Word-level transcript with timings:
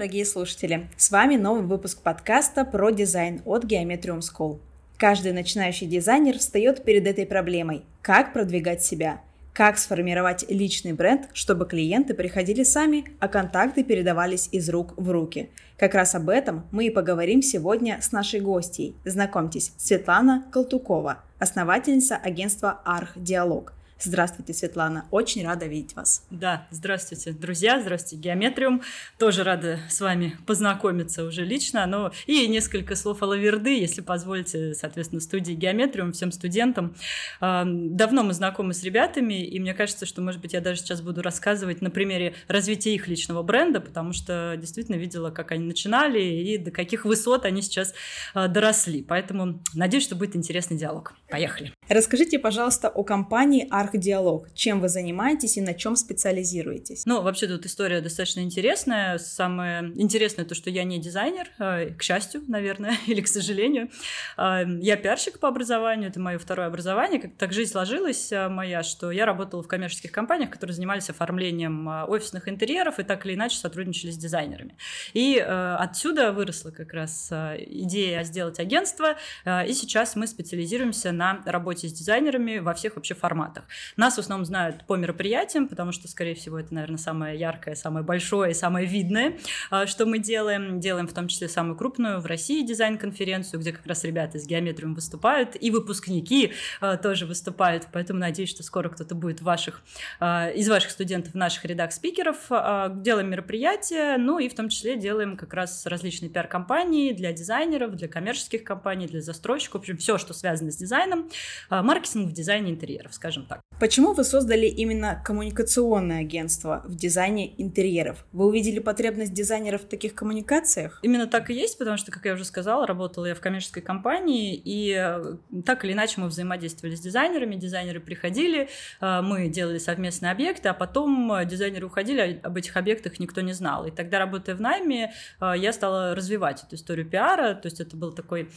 дорогие 0.00 0.24
слушатели! 0.24 0.88
С 0.96 1.10
вами 1.10 1.36
новый 1.36 1.62
выпуск 1.62 2.00
подкаста 2.00 2.64
про 2.64 2.88
дизайн 2.88 3.42
от 3.44 3.66
Geometrium 3.66 4.20
School. 4.20 4.58
Каждый 4.96 5.32
начинающий 5.32 5.86
дизайнер 5.86 6.38
встает 6.38 6.84
перед 6.84 7.06
этой 7.06 7.26
проблемой– 7.26 7.82
как 8.00 8.32
продвигать 8.32 8.82
себя, 8.82 9.20
как 9.52 9.76
сформировать 9.76 10.46
личный 10.48 10.94
бренд, 10.94 11.28
чтобы 11.34 11.66
клиенты 11.66 12.14
приходили 12.14 12.62
сами, 12.62 13.04
а 13.18 13.28
контакты 13.28 13.84
передавались 13.84 14.48
из 14.52 14.70
рук 14.70 14.94
в 14.96 15.10
руки. 15.10 15.50
Как 15.76 15.94
раз 15.94 16.14
об 16.14 16.30
этом 16.30 16.64
мы 16.70 16.86
и 16.86 16.90
поговорим 16.90 17.42
сегодня 17.42 17.98
с 18.00 18.10
нашей 18.10 18.40
гостьей. 18.40 18.96
Знакомьтесь, 19.04 19.74
Светлана 19.76 20.46
Колтукова, 20.50 21.18
основательница 21.38 22.16
агентства 22.16 22.80
Арх 22.86 23.12
Диалог– 23.16 23.74
Здравствуйте, 24.02 24.54
Светлана. 24.54 25.04
Очень 25.10 25.44
рада 25.44 25.66
видеть 25.66 25.94
вас. 25.94 26.24
Да, 26.30 26.66
здравствуйте, 26.70 27.32
друзья. 27.32 27.80
Здравствуйте, 27.80 28.16
Геометриум. 28.16 28.80
Тоже 29.18 29.44
рада 29.44 29.80
с 29.90 30.00
вами 30.00 30.38
познакомиться 30.46 31.22
уже 31.22 31.44
лично. 31.44 31.84
Но 31.84 32.10
и 32.26 32.48
несколько 32.48 32.96
слов 32.96 33.22
о 33.22 33.26
Лаверды, 33.26 33.78
если 33.78 34.00
позволите, 34.00 34.74
соответственно, 34.74 35.20
студии 35.20 35.52
Геометриум, 35.52 36.12
всем 36.12 36.32
студентам. 36.32 36.94
Давно 37.40 38.22
мы 38.22 38.32
знакомы 38.32 38.72
с 38.72 38.82
ребятами, 38.82 39.44
и 39.44 39.60
мне 39.60 39.74
кажется, 39.74 40.06
что, 40.06 40.22
может 40.22 40.40
быть, 40.40 40.54
я 40.54 40.62
даже 40.62 40.80
сейчас 40.80 41.02
буду 41.02 41.20
рассказывать 41.20 41.82
на 41.82 41.90
примере 41.90 42.34
развития 42.48 42.94
их 42.94 43.06
личного 43.06 43.42
бренда, 43.42 43.80
потому 43.80 44.14
что 44.14 44.56
действительно 44.58 44.96
видела, 44.96 45.30
как 45.30 45.52
они 45.52 45.64
начинали 45.64 46.22
и 46.22 46.56
до 46.56 46.70
каких 46.70 47.04
высот 47.04 47.44
они 47.44 47.60
сейчас 47.60 47.92
а, 48.32 48.48
доросли. 48.48 49.02
Поэтому 49.02 49.60
надеюсь, 49.74 50.04
что 50.04 50.16
будет 50.16 50.36
интересный 50.36 50.78
диалог. 50.78 51.12
Поехали. 51.28 51.74
Расскажите, 51.88 52.38
пожалуйста, 52.38 52.88
о 52.88 53.04
компании 53.04 53.66
Арх 53.70 53.89
диалог. 53.98 54.48
Чем 54.54 54.80
вы 54.80 54.88
занимаетесь 54.88 55.56
и 55.56 55.60
на 55.60 55.74
чем 55.74 55.96
специализируетесь? 55.96 57.06
Ну, 57.06 57.22
вообще 57.22 57.46
тут 57.46 57.66
история 57.66 58.00
достаточно 58.00 58.40
интересная. 58.40 59.18
Самое 59.18 59.92
интересное 59.96 60.44
то, 60.44 60.54
что 60.54 60.70
я 60.70 60.84
не 60.84 60.98
дизайнер, 60.98 61.48
а, 61.58 61.86
к 61.86 62.02
счастью, 62.02 62.42
наверное, 62.48 62.96
или 63.06 63.20
к 63.20 63.28
сожалению. 63.28 63.90
А, 64.36 64.62
я 64.62 64.96
пиарщик 64.96 65.38
по 65.38 65.48
образованию, 65.48 66.10
это 66.10 66.20
мое 66.20 66.38
второе 66.38 66.66
образование. 66.66 67.20
Как 67.20 67.36
так 67.36 67.52
жизнь 67.52 67.72
сложилась 67.72 68.32
а, 68.32 68.48
моя, 68.48 68.82
что 68.82 69.10
я 69.10 69.26
работала 69.26 69.62
в 69.62 69.68
коммерческих 69.68 70.12
компаниях, 70.12 70.50
которые 70.50 70.74
занимались 70.74 71.10
оформлением 71.10 71.88
офисных 72.08 72.48
интерьеров 72.48 72.98
и 72.98 73.02
так 73.02 73.24
или 73.26 73.34
иначе 73.34 73.56
сотрудничали 73.56 74.10
с 74.10 74.16
дизайнерами. 74.16 74.76
И 75.12 75.38
отсюда 75.38 76.32
выросла 76.32 76.70
как 76.70 76.92
раз 76.92 77.30
идея 77.30 78.22
сделать 78.24 78.58
агентство, 78.58 79.16
и 79.46 79.72
сейчас 79.72 80.16
мы 80.16 80.26
специализируемся 80.26 81.12
на 81.12 81.42
работе 81.44 81.88
с 81.88 81.92
дизайнерами 81.92 82.58
во 82.58 82.74
всех 82.74 82.96
вообще 82.96 83.14
форматах. 83.14 83.64
Нас 83.96 84.16
в 84.16 84.18
основном 84.18 84.44
знают 84.44 84.84
по 84.86 84.96
мероприятиям, 84.96 85.68
потому 85.68 85.92
что, 85.92 86.08
скорее 86.08 86.34
всего, 86.34 86.58
это, 86.58 86.74
наверное, 86.74 86.98
самое 86.98 87.38
яркое, 87.38 87.74
самое 87.74 88.04
большое 88.04 88.52
и 88.52 88.54
самое 88.54 88.86
видное, 88.86 89.38
а, 89.70 89.86
что 89.86 90.06
мы 90.06 90.18
делаем. 90.18 90.80
Делаем 90.80 91.06
в 91.06 91.12
том 91.12 91.28
числе 91.28 91.48
самую 91.48 91.76
крупную 91.76 92.20
в 92.20 92.26
России 92.26 92.64
дизайн-конференцию, 92.64 93.60
где 93.60 93.72
как 93.72 93.86
раз 93.86 94.04
ребята 94.04 94.38
из 94.38 94.46
геометриум 94.46 94.94
выступают, 94.94 95.56
и 95.60 95.70
выпускники 95.70 96.52
а, 96.80 96.96
тоже 96.96 97.26
выступают. 97.26 97.88
Поэтому 97.92 98.18
надеюсь, 98.18 98.50
что 98.50 98.62
скоро 98.62 98.88
кто-то 98.88 99.14
будет 99.14 99.40
ваших, 99.42 99.82
а, 100.18 100.48
из 100.48 100.68
ваших 100.68 100.90
студентов 100.90 101.32
в 101.32 101.36
наших 101.36 101.64
рядах 101.64 101.92
спикеров. 101.92 102.36
Делаем 102.48 103.30
мероприятия, 103.30 104.16
ну 104.16 104.38
и 104.38 104.48
в 104.48 104.54
том 104.54 104.68
числе 104.68 104.96
делаем 104.96 105.36
как 105.36 105.54
раз 105.54 105.86
различные 105.86 106.30
пиар-компании 106.30 107.12
для 107.12 107.32
дизайнеров, 107.32 107.94
для 107.96 108.08
коммерческих 108.08 108.64
компаний, 108.64 109.06
для 109.06 109.20
застройщиков, 109.20 109.80
в 109.80 109.82
общем, 109.82 109.96
все, 109.96 110.18
что 110.18 110.34
связано 110.34 110.70
с 110.70 110.76
дизайном, 110.76 111.28
маркетинг 111.70 112.30
в 112.30 112.32
дизайне 112.32 112.70
интерьеров, 112.70 113.14
скажем 113.14 113.46
так. 113.46 113.60
Почему 113.80 114.12
вы 114.12 114.24
создали 114.24 114.66
именно 114.66 115.22
коммуникационное 115.24 116.20
агентство 116.20 116.82
в 116.84 116.94
дизайне 116.94 117.54
интерьеров? 117.58 118.26
Вы 118.30 118.44
увидели 118.44 118.78
потребность 118.78 119.32
дизайнеров 119.32 119.84
в 119.84 119.88
таких 119.88 120.14
коммуникациях? 120.14 120.98
Именно 121.02 121.26
так 121.26 121.48
и 121.48 121.54
есть, 121.54 121.78
потому 121.78 121.96
что, 121.96 122.12
как 122.12 122.26
я 122.26 122.34
уже 122.34 122.44
сказала, 122.44 122.86
работала 122.86 123.24
я 123.24 123.34
в 123.34 123.40
коммерческой 123.40 123.80
компании, 123.80 124.54
и 124.54 124.94
э, 124.94 125.36
так 125.64 125.86
или 125.86 125.94
иначе 125.94 126.20
мы 126.20 126.26
взаимодействовали 126.26 126.94
с 126.94 127.00
дизайнерами, 127.00 127.56
дизайнеры 127.56 128.00
приходили, 128.00 128.68
э, 129.00 129.20
мы 129.22 129.48
делали 129.48 129.78
совместные 129.78 130.30
объекты, 130.30 130.68
а 130.68 130.74
потом 130.74 131.32
э, 131.32 131.46
дизайнеры 131.46 131.86
уходили, 131.86 132.38
а 132.42 132.48
об 132.48 132.58
этих 132.58 132.76
объектах 132.76 133.18
никто 133.18 133.40
не 133.40 133.54
знал. 133.54 133.86
И 133.86 133.90
тогда, 133.90 134.18
работая 134.18 134.56
в 134.56 134.60
найме, 134.60 135.14
я 135.40 135.72
стала 135.72 136.14
развивать 136.14 136.64
эту 136.64 136.76
историю 136.76 137.08
пиара, 137.08 137.54
то 137.54 137.66
есть 137.66 137.80
это 137.80 137.96
был 137.96 138.12
такой, 138.12 138.50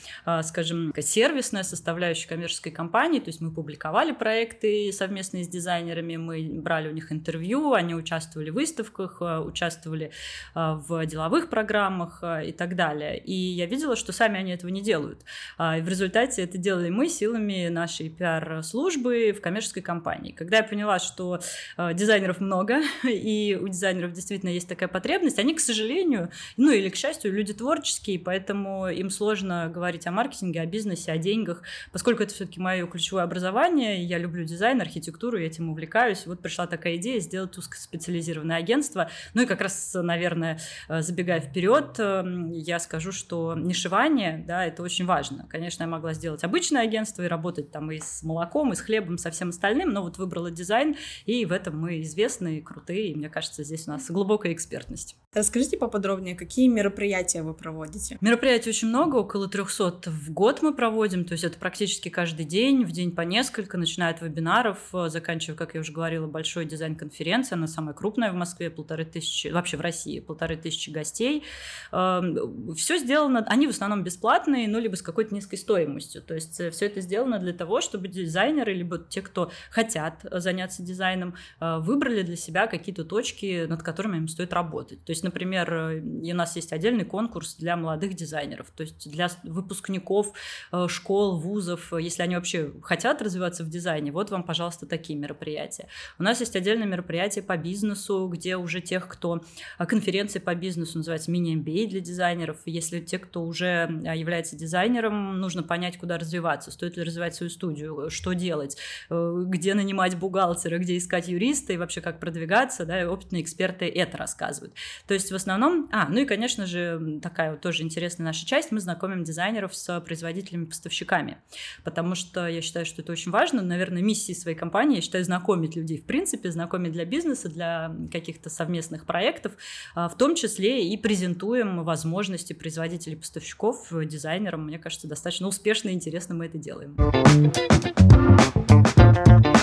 скажем, 0.43 0.93
сервисная 0.99 1.63
составляющая 1.63 2.27
коммерческой 2.27 2.71
компании, 2.71 3.19
то 3.19 3.29
есть 3.29 3.39
мы 3.39 3.51
публиковали 3.51 4.11
проекты 4.11 4.91
совместные 5.03 5.43
с 5.43 5.49
дизайнерами, 5.49 6.15
мы 6.15 6.61
брали 6.61 6.87
у 6.87 6.91
них 6.91 7.11
интервью, 7.11 7.73
они 7.73 7.93
участвовали 7.93 8.51
в 8.51 8.53
выставках, 8.53 9.17
э, 9.19 9.39
участвовали 9.39 10.11
э, 10.55 10.79
в 10.87 11.05
деловых 11.05 11.49
программах 11.49 12.19
э, 12.21 12.47
и 12.47 12.51
так 12.53 12.77
далее. 12.77 13.17
И 13.17 13.33
я 13.33 13.65
видела, 13.65 13.97
что 13.97 14.13
сами 14.13 14.39
они 14.39 14.51
этого 14.51 14.69
не 14.69 14.81
делают. 14.81 15.25
А, 15.57 15.77
и 15.77 15.81
в 15.81 15.89
результате 15.89 16.43
это 16.43 16.57
делали 16.57 16.89
мы 16.89 17.09
силами 17.09 17.67
нашей 17.67 18.09
пиар-службы 18.09 19.33
в 19.37 19.41
коммерческой 19.41 19.81
компании. 19.81 20.31
Когда 20.31 20.57
я 20.57 20.63
поняла, 20.63 20.99
что 20.99 21.41
дизайнеров 21.77 22.39
много, 22.39 22.81
и 23.03 23.57
у 23.61 23.67
дизайнеров 23.67 24.13
действительно 24.13 24.51
есть 24.51 24.69
такая 24.69 24.87
потребность, 24.87 25.39
они, 25.39 25.53
к 25.53 25.59
сожалению, 25.59 26.29
ну 26.55 26.71
или 26.71 26.87
к 26.87 26.95
счастью, 26.95 27.33
люди 27.33 27.53
творческие, 27.53 28.19
поэтому 28.19 28.87
им 28.87 29.09
сложно 29.09 29.69
говорить 29.73 30.07
о 30.07 30.11
маркетинге, 30.11 30.61
о 30.61 30.65
бизнесе, 30.65 31.11
о 31.11 31.17
деньгах, 31.17 31.61
поскольку 31.91 32.23
это 32.23 32.33
все-таки 32.33 32.61
мое 32.61 32.87
ключевое 32.87 33.23
образование, 33.23 34.01
я 34.03 34.17
люблю 34.17 34.45
дизайн, 34.45 34.81
архитектуру, 34.93 35.37
я 35.37 35.47
этим 35.47 35.69
увлекаюсь. 35.69 36.25
Вот 36.25 36.41
пришла 36.41 36.67
такая 36.67 36.97
идея 36.97 37.19
сделать 37.19 37.57
узкоспециализированное 37.57 38.57
агентство. 38.57 39.09
Ну 39.33 39.41
и 39.41 39.45
как 39.45 39.61
раз, 39.61 39.93
наверное, 39.95 40.59
э, 40.87 41.01
забегая 41.01 41.41
вперед, 41.41 41.99
эм, 41.99 42.51
я 42.51 42.79
скажу, 42.79 43.11
что 43.11 43.55
нишевание, 43.55 44.43
да, 44.47 44.65
это 44.65 44.83
очень 44.83 45.05
важно. 45.05 45.47
Конечно, 45.49 45.83
я 45.83 45.87
могла 45.87 46.13
сделать 46.13 46.43
обычное 46.43 46.83
агентство 46.83 47.23
и 47.23 47.27
работать 47.27 47.71
там 47.71 47.91
и 47.91 47.99
с 47.99 48.23
молоком, 48.23 48.71
и 48.71 48.75
с 48.75 48.81
хлебом, 48.81 49.17
со 49.17 49.31
всем 49.31 49.49
остальным, 49.49 49.89
но 49.89 50.03
вот 50.03 50.17
выбрала 50.17 50.51
дизайн, 50.51 50.95
и 51.25 51.45
в 51.45 51.51
этом 51.51 51.79
мы 51.79 52.01
известны, 52.01 52.61
крутые, 52.61 53.11
и 53.11 53.15
мне 53.15 53.29
кажется, 53.29 53.63
здесь 53.63 53.87
у 53.87 53.91
нас 53.91 54.09
глубокая 54.09 54.53
экспертность. 54.53 55.17
Расскажите 55.33 55.77
поподробнее, 55.77 56.35
какие 56.35 56.67
мероприятия 56.67 57.41
вы 57.41 57.55
проводите? 57.55 58.17
Мероприятий 58.21 58.69
очень 58.69 58.89
много, 58.89 59.15
около 59.15 59.49
300 59.49 60.11
в 60.11 60.31
год 60.31 60.61
мы 60.61 60.75
проводим, 60.75 61.25
то 61.25 61.31
есть 61.31 61.43
это 61.43 61.57
практически 61.57 62.09
каждый 62.09 62.45
день, 62.45 62.85
в 62.85 62.91
день 62.91 63.11
по 63.11 63.21
несколько, 63.21 63.79
начиная 63.79 64.13
от 64.13 64.21
вебинаров, 64.21 64.77
э, 64.93 65.09
заканчивая, 65.09 65.57
как 65.57 65.73
я 65.73 65.79
уже 65.79 65.91
говорила, 65.91 66.27
большой 66.27 66.65
дизайн-конференция, 66.65 67.55
она 67.55 67.65
самая 67.65 67.95
крупная 67.95 68.31
в 68.31 68.35
Москве, 68.35 68.69
полторы 68.69 69.05
тысячи, 69.05 69.47
вообще 69.47 69.77
в 69.77 69.81
России, 69.81 70.19
полторы 70.19 70.55
тысячи 70.55 70.91
гостей. 70.91 71.43
Эм, 71.91 72.75
все 72.75 72.99
сделано, 72.99 73.43
они 73.47 73.65
в 73.65 73.71
основном 73.71 74.03
бесплатные, 74.03 74.67
ну, 74.67 74.79
либо 74.79 74.95
с 74.95 75.01
какой-то 75.01 75.33
низкой 75.33 75.57
стоимостью, 75.57 76.21
то 76.21 76.35
есть 76.35 76.59
э, 76.59 76.69
все 76.69 76.85
это 76.85 77.01
сделано 77.01 77.39
для 77.39 77.53
того, 77.53 77.81
чтобы 77.81 78.07
дизайнеры, 78.07 78.71
либо 78.73 78.99
те, 78.99 79.23
кто 79.23 79.51
хотят 79.71 80.23
заняться 80.31 80.83
дизайном, 80.83 81.33
э, 81.59 81.79
выбрали 81.79 82.21
для 82.21 82.35
себя 82.35 82.67
какие-то 82.67 83.03
точки, 83.03 83.65
над 83.65 83.81
которыми 83.81 84.17
им 84.17 84.27
стоит 84.27 84.53
работать. 84.53 85.03
То 85.03 85.11
есть 85.11 85.22
есть, 85.23 85.33
например, 85.33 85.73
э, 85.73 86.01
у 86.01 86.35
нас 86.35 86.55
есть 86.55 86.73
отдельный 86.73 87.05
конкурс 87.05 87.55
для 87.55 87.75
молодых 87.77 88.13
дизайнеров, 88.13 88.69
то 88.75 88.83
есть 88.83 89.09
для 89.09 89.29
выпускников 89.43 90.33
э, 90.71 90.87
школ, 90.89 91.39
вузов, 91.39 91.93
если 91.93 92.23
они 92.23 92.35
вообще 92.35 92.71
хотят 92.81 93.21
развиваться 93.21 93.63
в 93.63 93.69
дизайне, 93.69 94.11
вот 94.11 94.31
вам, 94.31 94.43
пожалуйста, 94.43 94.85
такие 94.85 95.17
мероприятия. 95.17 95.87
У 96.19 96.23
нас 96.23 96.39
есть 96.41 96.55
отдельное 96.55 96.87
мероприятие 96.87 97.43
по 97.43 97.57
бизнесу, 97.57 98.27
где 98.27 98.57
уже 98.57 98.81
тех, 98.81 99.07
кто 99.07 99.41
э, 99.79 99.85
конференции 99.85 100.39
по 100.39 100.53
бизнесу 100.55 100.97
называется 100.97 101.31
мини-MBA 101.31 101.87
для 101.87 101.99
дизайнеров. 101.99 102.57
Если 102.65 102.99
те, 102.99 103.19
кто 103.19 103.43
уже 103.43 104.01
является 104.15 104.55
дизайнером, 104.55 105.39
нужно 105.39 105.63
понять, 105.63 105.97
куда 105.97 106.17
развиваться, 106.17 106.71
стоит 106.71 106.97
ли 106.97 107.03
развивать 107.03 107.35
свою 107.35 107.49
студию, 107.49 108.09
что 108.09 108.33
делать, 108.33 108.77
где 109.09 109.73
нанимать 109.73 110.17
бухгалтера, 110.17 110.77
где 110.79 110.97
искать 110.97 111.27
юриста 111.27 111.73
и 111.73 111.77
вообще 111.77 112.01
как 112.01 112.19
продвигаться, 112.19 112.85
да, 112.85 113.09
опытные 113.09 113.41
эксперты 113.41 113.87
это 113.87 114.17
рассказывают. 114.17 114.73
То 115.07 115.12
то 115.13 115.15
есть 115.15 115.31
в 115.31 115.35
основном... 115.35 115.89
А, 115.91 116.09
ну 116.09 116.21
и, 116.21 116.25
конечно 116.25 116.65
же, 116.65 117.19
такая 117.21 117.51
вот 117.51 117.61
тоже 117.61 117.83
интересная 117.83 118.25
наша 118.25 118.47
часть, 118.47 118.71
мы 118.71 118.79
знакомим 118.79 119.23
дизайнеров 119.23 119.75
с 119.75 119.99
производителями-поставщиками, 119.99 121.37
потому 121.83 122.15
что 122.15 122.47
я 122.47 122.63
считаю, 122.63 122.87
что 122.87 123.03
это 123.03 123.11
очень 123.11 123.31
важно. 123.31 123.61
Наверное, 123.61 124.01
миссией 124.01 124.35
своей 124.35 124.57
компании, 124.57 124.95
я 124.95 125.01
считаю, 125.03 125.23
знакомить 125.23 125.75
людей 125.75 125.99
в 125.99 126.05
принципе, 126.05 126.49
знакомить 126.49 126.93
для 126.93 127.05
бизнеса, 127.05 127.47
для 127.47 127.95
каких-то 128.11 128.49
совместных 128.49 129.05
проектов, 129.05 129.51
а, 129.93 130.09
в 130.09 130.17
том 130.17 130.33
числе 130.33 130.91
и 130.91 130.97
презентуем 130.97 131.83
возможности 131.83 132.53
производителей-поставщиков 132.53 133.89
дизайнерам. 133.91 134.65
Мне 134.65 134.79
кажется, 134.79 135.07
достаточно 135.07 135.47
успешно 135.47 135.89
и 135.89 135.93
интересно 135.93 136.33
мы 136.33 136.47
это 136.47 136.57
делаем. 136.57 136.97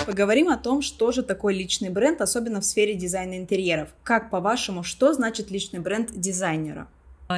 Поговорим 0.05 0.49
о 0.49 0.57
том, 0.57 0.81
что 0.81 1.11
же 1.11 1.21
такое 1.21 1.53
личный 1.53 1.89
бренд, 1.89 2.21
особенно 2.21 2.59
в 2.59 2.65
сфере 2.65 2.95
дизайна 2.95 3.37
интерьеров. 3.37 3.89
Как, 4.03 4.29
по-вашему, 4.29 4.83
что 4.83 5.13
значит 5.13 5.51
личный 5.51 5.79
бренд 5.79 6.11
дизайнера? 6.11 6.87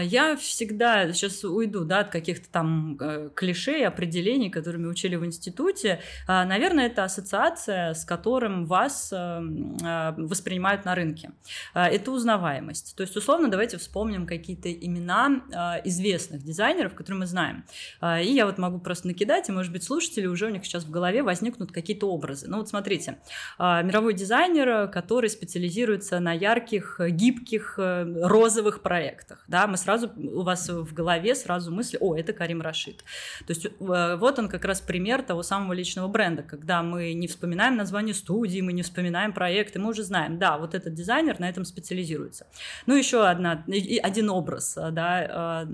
Я 0.02 0.36
всегда 0.38 1.12
сейчас 1.14 1.44
уйду 1.44 1.84
да, 1.84 2.00
от 2.00 2.10
каких-то 2.10 2.50
там 2.50 2.98
э, 3.00 3.30
клише 3.36 3.84
определений, 3.84 4.50
которыми 4.50 4.88
учили 4.88 5.16
в 5.16 5.26
институте. 5.26 6.02
А, 6.28 6.46
наверное, 6.46 6.88
это 6.88 7.04
ассоциация, 7.04 7.94
с 7.94 8.06
которым 8.06 8.66
вас 8.66 9.12
э, 9.12 9.16
э, 9.16 10.14
воспринимают 10.18 10.86
на 10.86 10.96
рынке. 10.96 11.32
А, 11.74 11.90
это 11.90 12.12
узнаваемость. 12.12 12.96
То 12.96 13.02
есть, 13.02 13.16
условно, 13.16 13.50
давайте 13.50 13.78
вспомним 13.78 14.26
какие-то 14.26 14.72
имена 14.72 15.42
известных 15.86 16.44
дизайнеров, 16.44 16.94
которые 16.94 17.20
мы 17.20 17.26
знаем. 17.26 17.66
И 18.02 18.28
я 18.28 18.46
вот 18.46 18.58
могу 18.58 18.80
просто 18.80 19.08
накидать, 19.08 19.50
и, 19.50 19.52
может 19.52 19.72
быть, 19.72 19.84
слушатели 19.84 20.26
уже 20.26 20.48
у 20.48 20.50
них 20.50 20.66
сейчас 20.66 20.84
в 20.84 20.92
голове 20.92 21.24
возникнут 21.24 21.72
какие-то 21.72 22.10
образы. 22.10 22.48
Ну 22.48 22.58
вот 22.58 22.70
смотрите, 22.70 23.20
мировой 23.60 24.14
дизайнер, 24.14 24.88
который 24.90 25.30
специализируется 25.30 26.20
на 26.20 26.34
ярких, 26.34 27.00
гибких, 27.00 27.76
розовых 27.78 28.82
проектах. 28.82 29.44
Да, 29.48 29.68
мы 29.68 29.78
сразу, 29.84 30.12
у 30.16 30.42
вас 30.42 30.70
в 30.70 30.94
голове 30.94 31.36
сразу 31.36 31.72
мысли, 31.72 31.98
о, 32.00 32.16
это 32.16 32.34
Карим 32.34 32.62
Рашид. 32.62 33.04
То 33.46 33.54
есть 33.54 33.68
вот 33.80 34.40
он 34.40 34.50
как 34.50 34.66
раз 34.66 34.82
пример 34.82 35.22
того 35.22 35.44
самого 35.44 35.74
личного 35.74 36.08
бренда, 36.08 36.42
когда 36.44 36.82
мы 36.82 37.14
не 37.14 37.28
вспоминаем 37.28 37.76
название 37.76 38.16
студии, 38.16 38.62
мы 38.62 38.74
не 38.74 38.82
вспоминаем 38.82 39.34
проекты, 39.34 39.80
мы 39.80 39.90
уже 39.90 40.04
знаем, 40.04 40.40
да, 40.40 40.58
вот 40.58 40.74
этот 40.74 40.94
дизайнер 40.94 41.40
на 41.40 41.50
этом 41.50 41.66
специализируется. 41.66 42.48
Ну, 42.86 42.96
еще 42.96 43.28
одна, 43.28 43.64
один 44.02 44.30
образ, 44.30 44.76
да, 44.76 45.68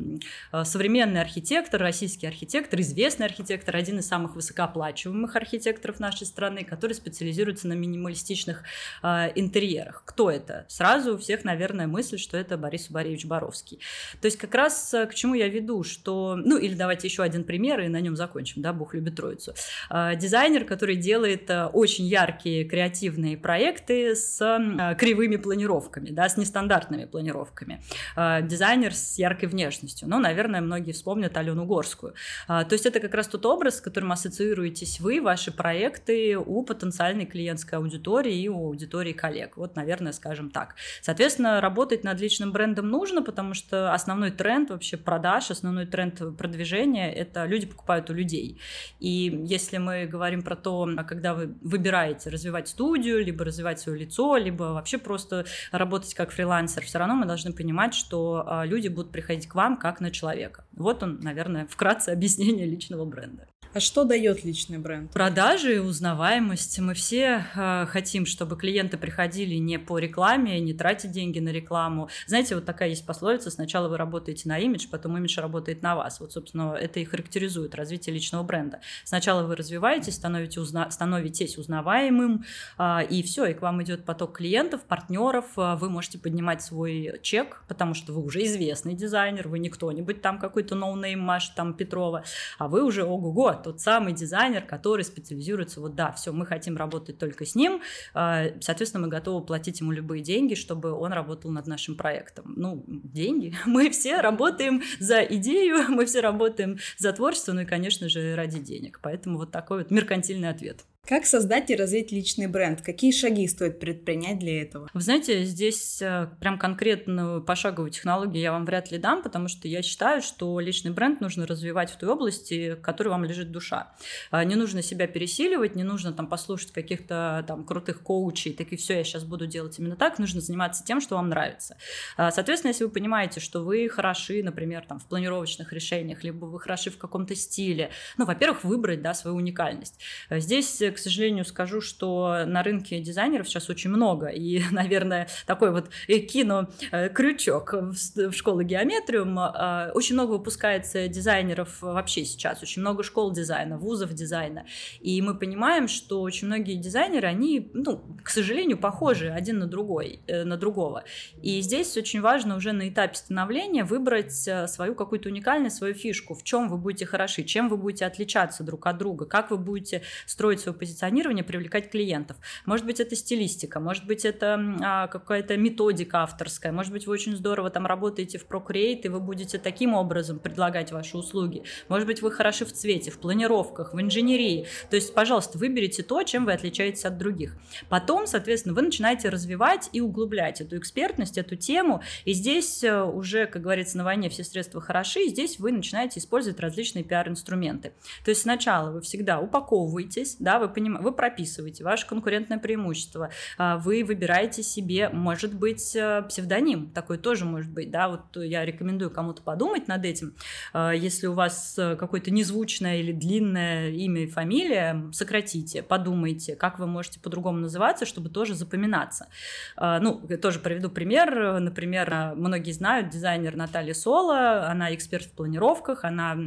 современный 0.63 1.21
архитектор, 1.21 1.79
российский 1.79 2.27
архитектор, 2.27 2.79
известный 2.81 3.27
архитектор, 3.27 3.75
один 3.75 3.99
из 3.99 4.07
самых 4.07 4.35
высокооплачиваемых 4.35 5.35
архитекторов 5.35 5.99
нашей 5.99 6.25
страны, 6.25 6.63
который 6.63 6.93
специализируется 6.93 7.67
на 7.67 7.73
минималистичных 7.73 8.63
интерьерах. 9.03 10.03
Кто 10.05 10.31
это? 10.31 10.65
Сразу 10.67 11.15
у 11.15 11.17
всех, 11.17 11.43
наверное, 11.43 11.87
мысль, 11.87 12.17
что 12.17 12.37
это 12.37 12.57
Борис 12.57 12.89
Борисович 12.89 13.25
Боровский. 13.25 13.79
То 14.21 14.25
есть 14.25 14.37
как 14.37 14.53
раз 14.55 14.93
к 15.09 15.13
чему 15.13 15.33
я 15.33 15.47
веду, 15.47 15.83
что, 15.83 16.35
ну, 16.35 16.57
или 16.57 16.75
давайте 16.75 17.07
еще 17.07 17.23
один 17.23 17.43
пример, 17.43 17.81
и 17.81 17.87
на 17.87 17.99
нем 17.99 18.15
закончим, 18.15 18.61
да, 18.61 18.73
Бог 18.73 18.93
любит 18.93 19.15
троицу. 19.15 19.53
А, 19.89 20.15
дизайнер, 20.15 20.65
который 20.65 20.95
делает 20.95 21.49
а, 21.49 21.67
очень 21.67 22.05
яркие 22.05 22.65
креативные 22.65 23.37
проекты 23.37 24.15
с 24.15 24.41
а, 24.41 24.95
кривыми 24.95 25.37
планировками, 25.37 26.09
да, 26.09 26.29
с 26.29 26.37
нестандартными 26.37 27.05
планировками. 27.05 27.81
Дизайнер 28.15 28.93
с 28.93 29.17
яркой 29.17 29.49
внешностью. 29.49 30.07
Ну, 30.07 30.19
наверное, 30.19 30.61
многие 30.61 30.91
вспомнят 30.91 31.35
Алену 31.37 31.65
Горскую. 31.65 32.13
То 32.47 32.67
есть 32.71 32.85
это 32.85 32.99
как 32.99 33.13
раз 33.13 33.27
тот 33.27 33.45
образ, 33.45 33.77
с 33.77 33.81
которым 33.81 34.11
ассоциируетесь 34.11 34.99
вы, 34.99 35.21
ваши 35.21 35.51
проекты 35.51 36.37
у 36.37 36.63
потенциальной 36.63 37.25
клиентской 37.25 37.79
аудитории 37.79 38.35
и 38.35 38.49
у 38.49 38.67
аудитории 38.67 39.13
коллег. 39.13 39.57
Вот, 39.57 39.75
наверное, 39.75 40.11
скажем 40.11 40.49
так. 40.49 40.75
Соответственно, 41.01 41.61
работать 41.61 42.03
над 42.03 42.19
личным 42.19 42.51
брендом 42.51 42.89
нужно, 42.89 43.21
потому 43.21 43.53
что 43.53 43.88
основной 43.93 44.31
тренд 44.31 44.69
вообще 44.69 44.97
продаж, 44.97 45.51
основной 45.51 45.85
тренд 45.85 46.37
продвижения– 46.37 47.11
это 47.13 47.45
люди 47.45 47.67
покупают 47.67 48.09
у 48.09 48.13
людей. 48.13 48.59
И 48.99 49.43
если 49.45 49.77
мы 49.77 50.05
говорим 50.05 50.41
про 50.41 50.55
то, 50.55 50.87
когда 51.07 51.33
вы 51.33 51.55
выбираете 51.61 52.29
развивать 52.29 52.67
студию, 52.67 53.23
либо 53.23 53.45
развивать 53.45 53.79
свое 53.79 53.99
лицо, 53.99 54.37
либо 54.37 54.63
вообще 54.63 54.97
просто 54.97 55.45
работать 55.71 56.13
как 56.13 56.31
фрилансер, 56.31 56.83
все 56.83 56.99
равно 56.99 57.15
мы 57.15 57.25
должны 57.25 57.53
понимать, 57.53 57.93
что 57.93 58.43
а, 58.45 58.65
люди 58.65 58.87
будут 58.87 59.11
приходить 59.11 59.47
к 59.47 59.55
вам 59.55 59.77
как 59.77 60.01
на 60.01 60.11
человека. 60.11 60.65
Вот 60.71 61.03
он, 61.03 61.19
наверное, 61.21 61.67
вкратце 61.67 62.09
объяснение 62.09 62.65
личного 62.65 63.05
бренда. 63.05 63.47
А 63.71 63.79
что 63.79 64.03
дает 64.03 64.43
личный 64.43 64.79
бренд? 64.79 65.11
Продажи 65.11 65.75
и 65.75 65.77
узнаваемость. 65.77 66.79
Мы 66.79 66.95
все 66.95 67.45
э, 67.53 67.85
хотим, 67.85 68.25
чтобы 68.25 68.57
клиенты 68.57 68.97
приходили 68.97 69.55
не 69.55 69.77
по 69.77 69.99
рекламе, 69.99 70.59
не 70.59 70.73
тратить 70.73 71.11
деньги 71.11 71.37
на 71.37 71.49
рекламу. 71.49 72.09
Знаете, 72.25 72.55
вот 72.55 72.65
такая 72.65 72.89
есть 72.89 73.05
пословица: 73.05 73.51
сначала 73.51 73.87
вы 73.87 73.97
работаете 73.97 74.49
на 74.49 74.57
имидж, 74.57 74.87
потом 74.89 75.17
имидж 75.17 75.39
работает 75.39 75.83
на 75.83 75.95
вас. 75.95 76.19
Вот, 76.19 76.31
собственно, 76.31 76.73
это 76.73 76.99
и 76.99 77.05
характеризует 77.05 77.75
развитие 77.75 78.15
личного 78.15 78.41
бренда. 78.41 78.79
Сначала 79.03 79.45
вы 79.45 79.55
развиваетесь, 79.55 80.15
становитесь, 80.15 80.57
узна... 80.57 80.89
становитесь 80.89 81.59
узнаваемым, 81.59 82.45
э, 82.79 83.05
и 83.07 83.21
все, 83.21 83.45
и 83.45 83.53
к 83.53 83.61
вам 83.61 83.83
идет 83.83 84.03
поток 84.03 84.37
клиентов, 84.37 84.81
партнеров. 84.81 85.45
Э, 85.57 85.75
вы 85.75 85.91
можете 85.91 86.17
поднимать 86.17 86.63
свой 86.63 87.19
чек, 87.21 87.61
потому 87.67 87.93
что 87.93 88.13
вы 88.13 88.23
уже 88.23 88.43
известный 88.45 88.95
дизайнер, 88.95 89.47
вы 89.47 89.59
не 89.59 89.69
кто-нибудь 89.69 90.23
там 90.23 90.39
какой-то 90.39 90.73
ноунейм 90.73 91.19
Маш 91.19 91.49
там 91.49 91.75
Петрова, 91.75 92.23
а 92.57 92.67
вы 92.67 92.83
уже 92.83 93.03
ого-го, 93.03 93.58
тот 93.59 93.79
самый 93.79 94.13
дизайнер, 94.13 94.63
который 94.63 95.03
специализируется, 95.03 95.81
вот 95.81 95.95
да, 95.95 96.11
все, 96.11 96.31
мы 96.31 96.45
хотим 96.45 96.77
работать 96.77 97.17
только 97.17 97.45
с 97.45 97.55
ним, 97.55 97.81
а, 98.13 98.45
соответственно, 98.61 99.05
мы 99.05 99.09
готовы 99.09 99.45
платить 99.45 99.79
ему 99.79 99.91
любые 99.91 100.23
деньги, 100.23 100.55
чтобы 100.55 100.91
он 100.91 101.13
работал 101.13 101.51
над 101.51 101.67
нашим 101.67 101.95
проектом. 101.95 102.53
Ну, 102.55 102.83
деньги. 102.87 103.55
Мы 103.65 103.89
все 103.91 104.21
работаем 104.21 104.81
за 104.99 105.21
идею, 105.21 105.89
мы 105.89 106.05
все 106.05 106.21
работаем 106.21 106.77
за 106.97 107.13
творчество, 107.13 107.53
ну 107.53 107.61
и, 107.61 107.65
конечно 107.65 108.09
же, 108.09 108.35
ради 108.35 108.59
денег. 108.59 108.99
Поэтому 109.01 109.37
вот 109.37 109.51
такой 109.51 109.79
вот 109.79 109.91
меркантильный 109.91 110.49
ответ. 110.49 110.85
Как 111.07 111.25
создать 111.25 111.71
и 111.71 111.75
развить 111.75 112.11
личный 112.11 112.45
бренд? 112.45 112.81
Какие 112.81 113.11
шаги 113.11 113.47
стоит 113.47 113.79
предпринять 113.79 114.37
для 114.37 114.61
этого? 114.61 114.87
Вы 114.93 115.01
знаете, 115.01 115.43
здесь 115.43 116.03
э, 116.03 116.27
прям 116.39 116.59
конкретную 116.59 117.41
пошаговую 117.41 117.89
технологию 117.89 118.43
я 118.43 118.51
вам 118.51 118.63
вряд 118.63 118.91
ли 118.91 118.99
дам, 118.99 119.23
потому 119.23 119.47
что 119.47 119.67
я 119.67 119.81
считаю, 119.81 120.21
что 120.21 120.59
личный 120.59 120.91
бренд 120.91 121.19
нужно 121.19 121.47
развивать 121.47 121.89
в 121.89 121.97
той 121.97 122.09
области, 122.09 122.75
в 122.75 122.81
которой 122.81 123.07
вам 123.07 123.25
лежит 123.25 123.51
душа. 123.51 123.91
А, 124.29 124.43
не 124.43 124.53
нужно 124.53 124.83
себя 124.83 125.07
пересиливать, 125.07 125.75
не 125.75 125.81
нужно 125.81 126.13
там 126.13 126.27
послушать 126.27 126.71
каких-то 126.73 127.43
там 127.47 127.63
крутых 127.63 128.03
коучей, 128.03 128.53
так 128.53 128.71
и 128.71 128.75
все, 128.75 128.97
я 128.97 129.03
сейчас 129.03 129.23
буду 129.23 129.47
делать 129.47 129.79
именно 129.79 129.95
так. 129.95 130.19
Нужно 130.19 130.41
заниматься 130.41 130.83
тем, 130.83 131.01
что 131.01 131.15
вам 131.15 131.29
нравится. 131.29 131.75
А, 132.17 132.29
соответственно, 132.29 132.69
если 132.69 132.83
вы 132.83 132.91
понимаете, 132.91 133.39
что 133.39 133.63
вы 133.63 133.89
хороши, 133.89 134.43
например, 134.43 134.85
там 134.87 134.99
в 134.99 135.07
планировочных 135.07 135.73
решениях, 135.73 136.23
либо 136.23 136.45
вы 136.45 136.59
хороши 136.59 136.91
в 136.91 136.99
каком-то 136.99 137.33
стиле, 137.33 137.89
ну, 138.17 138.25
во-первых, 138.25 138.63
выбрать, 138.63 139.01
да, 139.01 139.15
свою 139.15 139.37
уникальность. 139.37 139.99
Здесь, 140.29 140.83
к 140.91 140.97
сожалению, 140.97 141.45
скажу, 141.45 141.81
что 141.81 142.43
на 142.45 142.63
рынке 142.63 142.99
дизайнеров 142.99 143.47
сейчас 143.47 143.69
очень 143.69 143.89
много. 143.89 144.27
И, 144.27 144.61
наверное, 144.71 145.27
такой 145.45 145.71
вот 145.71 145.89
э, 146.07 146.19
кину 146.19 146.69
э, 146.91 147.09
в 147.09 148.31
школу 148.33 148.61
геометриум. 148.61 149.37
А, 149.39 149.91
очень 149.93 150.15
много 150.15 150.31
выпускается 150.31 151.07
дизайнеров 151.07 151.81
вообще 151.81 152.25
сейчас. 152.25 152.61
Очень 152.61 152.81
много 152.81 153.03
школ 153.03 153.31
дизайна, 153.31 153.77
вузов 153.77 154.13
дизайна. 154.13 154.65
И 154.99 155.21
мы 155.21 155.35
понимаем, 155.35 155.87
что 155.87 156.21
очень 156.21 156.47
многие 156.47 156.75
дизайнеры, 156.75 157.27
они, 157.27 157.69
ну, 157.73 158.03
к 158.23 158.29
сожалению, 158.29 158.77
похожи 158.77 159.29
один 159.29 159.59
на 159.59 159.67
другой, 159.67 160.21
э, 160.27 160.43
на 160.43 160.57
другого. 160.57 161.03
И 161.41 161.61
здесь 161.61 161.95
очень 161.97 162.21
важно 162.21 162.55
уже 162.55 162.71
на 162.71 162.89
этапе 162.89 163.15
становления 163.15 163.83
выбрать 163.83 164.33
свою 164.67 164.95
какую-то 164.95 165.29
уникальность, 165.29 165.77
свою 165.77 165.93
фишку, 165.93 166.33
в 166.33 166.43
чем 166.43 166.69
вы 166.69 166.77
будете 166.77 167.05
хороши, 167.05 167.43
чем 167.43 167.69
вы 167.69 167.77
будете 167.77 168.05
отличаться 168.05 168.63
друг 168.63 168.87
от 168.87 168.97
друга, 168.97 169.25
как 169.25 169.51
вы 169.51 169.57
будете 169.57 170.01
строить 170.25 170.59
свою 170.59 170.77
позиционирования 170.79 171.43
привлекать 171.43 171.91
клиентов. 171.91 172.37
Может 172.65 172.85
быть, 172.85 172.99
это 172.99 173.15
стилистика, 173.15 173.79
может 173.79 174.05
быть, 174.05 174.25
это 174.25 174.59
а, 174.81 175.07
какая-то 175.07 175.57
методика 175.57 176.23
авторская, 176.23 176.71
может 176.71 176.91
быть, 176.91 177.05
вы 177.05 177.13
очень 177.13 177.35
здорово 177.35 177.69
там 177.69 177.85
работаете 177.85 178.37
в 178.37 178.47
Procreate, 178.47 179.01
и 179.03 179.07
вы 179.09 179.19
будете 179.19 179.57
таким 179.57 179.93
образом 179.93 180.39
предлагать 180.39 180.91
ваши 180.91 181.17
услуги. 181.17 181.63
Может 181.87 182.07
быть, 182.07 182.21
вы 182.21 182.31
хороши 182.31 182.65
в 182.65 182.73
цвете, 182.73 183.11
в 183.11 183.19
планировках, 183.19 183.93
в 183.93 184.01
инженерии. 184.01 184.65
То 184.89 184.95
есть, 184.95 185.13
пожалуйста, 185.13 185.57
выберите 185.57 186.03
то, 186.03 186.23
чем 186.23 186.45
вы 186.45 186.53
отличаетесь 186.53 187.05
от 187.05 187.17
других. 187.17 187.55
Потом, 187.89 188.25
соответственно, 188.27 188.75
вы 188.75 188.81
начинаете 188.81 189.29
развивать 189.29 189.89
и 189.91 190.01
углублять 190.01 190.61
эту 190.61 190.77
экспертность, 190.77 191.37
эту 191.37 191.55
тему, 191.55 192.01
и 192.25 192.33
здесь 192.33 192.83
э, 192.83 193.03
уже, 193.03 193.45
как 193.45 193.61
говорится, 193.61 193.97
на 193.97 194.03
войне 194.03 194.29
все 194.29 194.43
средства 194.43 194.81
хороши, 194.81 195.25
и 195.25 195.29
здесь 195.29 195.59
вы 195.59 195.71
начинаете 195.71 196.19
использовать 196.19 196.59
различные 196.59 197.03
пиар-инструменты. 197.03 197.93
То 198.23 198.29
есть 198.29 198.41
сначала 198.41 198.91
вы 198.91 199.01
всегда 199.01 199.39
упаковываетесь, 199.39 200.37
да, 200.39 200.59
вы 200.59 200.68
поним... 200.69 201.01
вы 201.01 201.11
прописываете 201.11 201.83
ваше 201.83 202.07
конкурентное 202.07 202.57
преимущество, 202.57 203.29
а, 203.57 203.77
вы 203.77 204.03
выбираете 204.03 204.63
себе, 204.63 205.09
может 205.09 205.53
быть, 205.53 205.95
э, 205.95 206.23
псевдоним, 206.27 206.89
такой 206.89 207.17
тоже 207.17 207.45
может 207.45 207.71
быть, 207.71 207.91
да, 207.91 208.09
вот 208.09 208.21
я 208.35 208.65
рекомендую 208.65 209.11
кому-то 209.11 209.41
подумать 209.41 209.87
над 209.87 210.05
этим, 210.05 210.35
а, 210.73 210.91
если 210.91 211.27
у 211.27 211.33
вас 211.33 211.75
э, 211.77 211.95
какое-то 211.95 212.31
незвучное 212.31 212.97
или 212.97 213.11
длинное 213.11 213.89
имя 213.89 214.23
и 214.23 214.27
фамилия, 214.27 215.09
сократите, 215.11 215.81
подумайте, 215.83 216.55
как 216.55 216.79
вы 216.79 216.87
можете 216.87 217.19
по-другому 217.19 217.59
называться, 217.59 218.05
чтобы 218.05 218.29
тоже 218.29 218.55
запоминаться. 218.55 219.27
А, 219.75 219.99
ну, 219.99 220.21
тоже 220.41 220.59
приведу 220.59 220.89
пример, 220.89 221.59
например, 221.59 222.33
многие 222.35 222.71
знают 222.71 223.09
дизайнер 223.09 223.55
Наталья 223.55 223.93
Соло, 223.93 224.67
она 224.67 224.93
эксперт 224.93 225.25
в 225.25 225.31
планировках, 225.31 226.03
она 226.03 226.37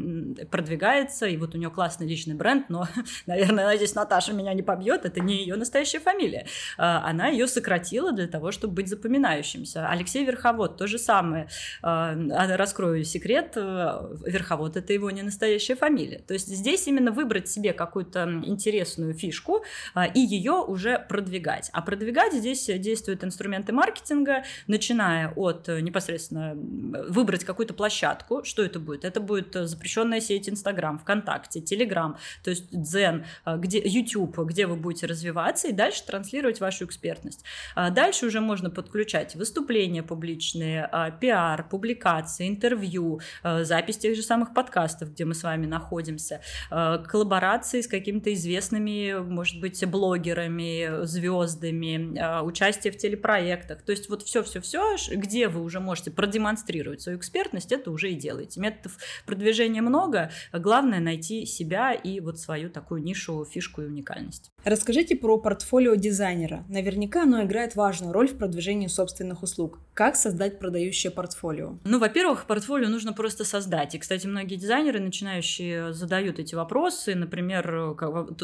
продвигается, 0.50 1.26
и 1.26 1.36
вот 1.36 1.54
у 1.54 1.58
нее 1.58 1.70
классный 1.70 2.06
личный 2.06 2.34
бренд, 2.34 2.68
но, 2.68 2.86
наверное, 3.26 3.64
она 3.64 3.76
здесь 3.76 3.94
Наталья 3.94 4.11
Наташа 4.12 4.34
меня 4.34 4.52
не 4.52 4.62
побьет, 4.62 5.06
это 5.06 5.20
не 5.20 5.38
ее 5.38 5.56
настоящая 5.56 5.98
фамилия. 5.98 6.44
А, 6.76 7.02
она 7.08 7.28
ее 7.28 7.46
сократила 7.46 8.12
для 8.12 8.26
того, 8.26 8.52
чтобы 8.52 8.74
быть 8.74 8.88
запоминающимся. 8.88 9.88
Алексей 9.88 10.22
Верховод 10.26 10.76
то 10.76 10.86
же 10.86 10.98
самое. 10.98 11.48
А, 11.82 12.14
раскрою 12.58 13.04
секрет, 13.04 13.52
э, 13.56 14.16
Верховод 14.26 14.76
это 14.76 14.92
его 14.92 15.10
не 15.10 15.22
настоящая 15.22 15.76
фамилия. 15.76 16.18
То 16.18 16.34
есть 16.34 16.48
здесь 16.48 16.86
именно 16.86 17.10
выбрать 17.10 17.48
себе 17.48 17.72
какую-то 17.72 18.42
интересную 18.44 19.14
фишку 19.14 19.64
а, 19.94 20.04
и 20.04 20.20
ее 20.20 20.52
уже 20.52 20.98
продвигать. 20.98 21.70
А 21.72 21.80
продвигать 21.80 22.34
здесь 22.34 22.66
действуют 22.66 23.24
инструменты 23.24 23.72
маркетинга, 23.72 24.44
начиная 24.66 25.32
от 25.36 25.70
э, 25.70 25.80
непосредственно 25.80 26.52
выбрать 26.54 27.44
какую-то 27.44 27.72
площадку. 27.72 28.44
Что 28.44 28.62
это 28.62 28.78
будет? 28.78 29.06
Это 29.06 29.20
будет 29.20 29.54
запрещенная 29.54 30.20
сеть 30.20 30.50
Инстаграм, 30.50 30.98
ВКонтакте, 30.98 31.62
Телеграм, 31.62 32.18
то 32.44 32.50
есть 32.50 32.66
Дзен, 32.70 33.24
где, 33.46 33.80
YouTube, 34.02 34.38
где 34.40 34.66
вы 34.66 34.76
будете 34.76 35.06
развиваться 35.06 35.68
и 35.68 35.72
дальше 35.72 36.04
транслировать 36.06 36.60
вашу 36.60 36.84
экспертность. 36.84 37.44
Дальше 37.74 38.26
уже 38.26 38.40
можно 38.40 38.70
подключать 38.70 39.34
выступления 39.34 40.02
публичные, 40.02 40.90
пиар, 41.20 41.68
публикации, 41.68 42.48
интервью, 42.48 43.20
запись 43.42 43.98
тех 43.98 44.16
же 44.16 44.22
самых 44.22 44.54
подкастов, 44.54 45.12
где 45.12 45.24
мы 45.24 45.34
с 45.34 45.42
вами 45.42 45.66
находимся, 45.66 46.40
коллаборации 46.70 47.80
с 47.80 47.86
какими-то 47.86 48.32
известными, 48.34 49.20
может 49.20 49.60
быть, 49.60 49.84
блогерами, 49.86 51.04
звездами, 51.04 52.42
участие 52.42 52.92
в 52.92 52.96
телепроектах. 52.96 53.82
То 53.82 53.92
есть 53.92 54.08
вот 54.08 54.22
все-все-все, 54.22 54.96
где 55.10 55.48
вы 55.48 55.62
уже 55.62 55.80
можете 55.80 56.10
продемонстрировать 56.10 57.02
свою 57.02 57.18
экспертность, 57.18 57.72
это 57.72 57.90
уже 57.90 58.10
и 58.10 58.14
делаете. 58.14 58.60
Методов 58.60 58.98
продвижения 59.26 59.82
много, 59.82 60.30
главное 60.52 61.00
найти 61.00 61.46
себя 61.46 61.92
и 61.92 62.20
вот 62.20 62.38
свою 62.38 62.70
такую 62.70 63.02
нишу, 63.02 63.44
фишку 63.44 63.82
уникальность. 63.92 64.50
Расскажите 64.64 65.16
про 65.16 65.38
портфолио 65.38 65.94
дизайнера. 65.94 66.64
Наверняка 66.68 67.22
оно 67.22 67.42
играет 67.44 67.76
важную 67.76 68.12
роль 68.12 68.28
в 68.28 68.36
продвижении 68.36 68.86
собственных 68.86 69.42
услуг. 69.42 69.78
Как 69.94 70.16
создать 70.16 70.58
продающее 70.58 71.12
портфолио? 71.12 71.78
Ну, 71.84 71.98
во-первых, 71.98 72.46
портфолио 72.46 72.88
нужно 72.88 73.12
просто 73.12 73.44
создать. 73.44 73.94
И, 73.94 73.98
кстати, 73.98 74.26
многие 74.26 74.56
дизайнеры, 74.56 75.00
начинающие, 75.00 75.92
задают 75.92 76.38
эти 76.38 76.54
вопросы. 76.54 77.14
Например, 77.14 77.96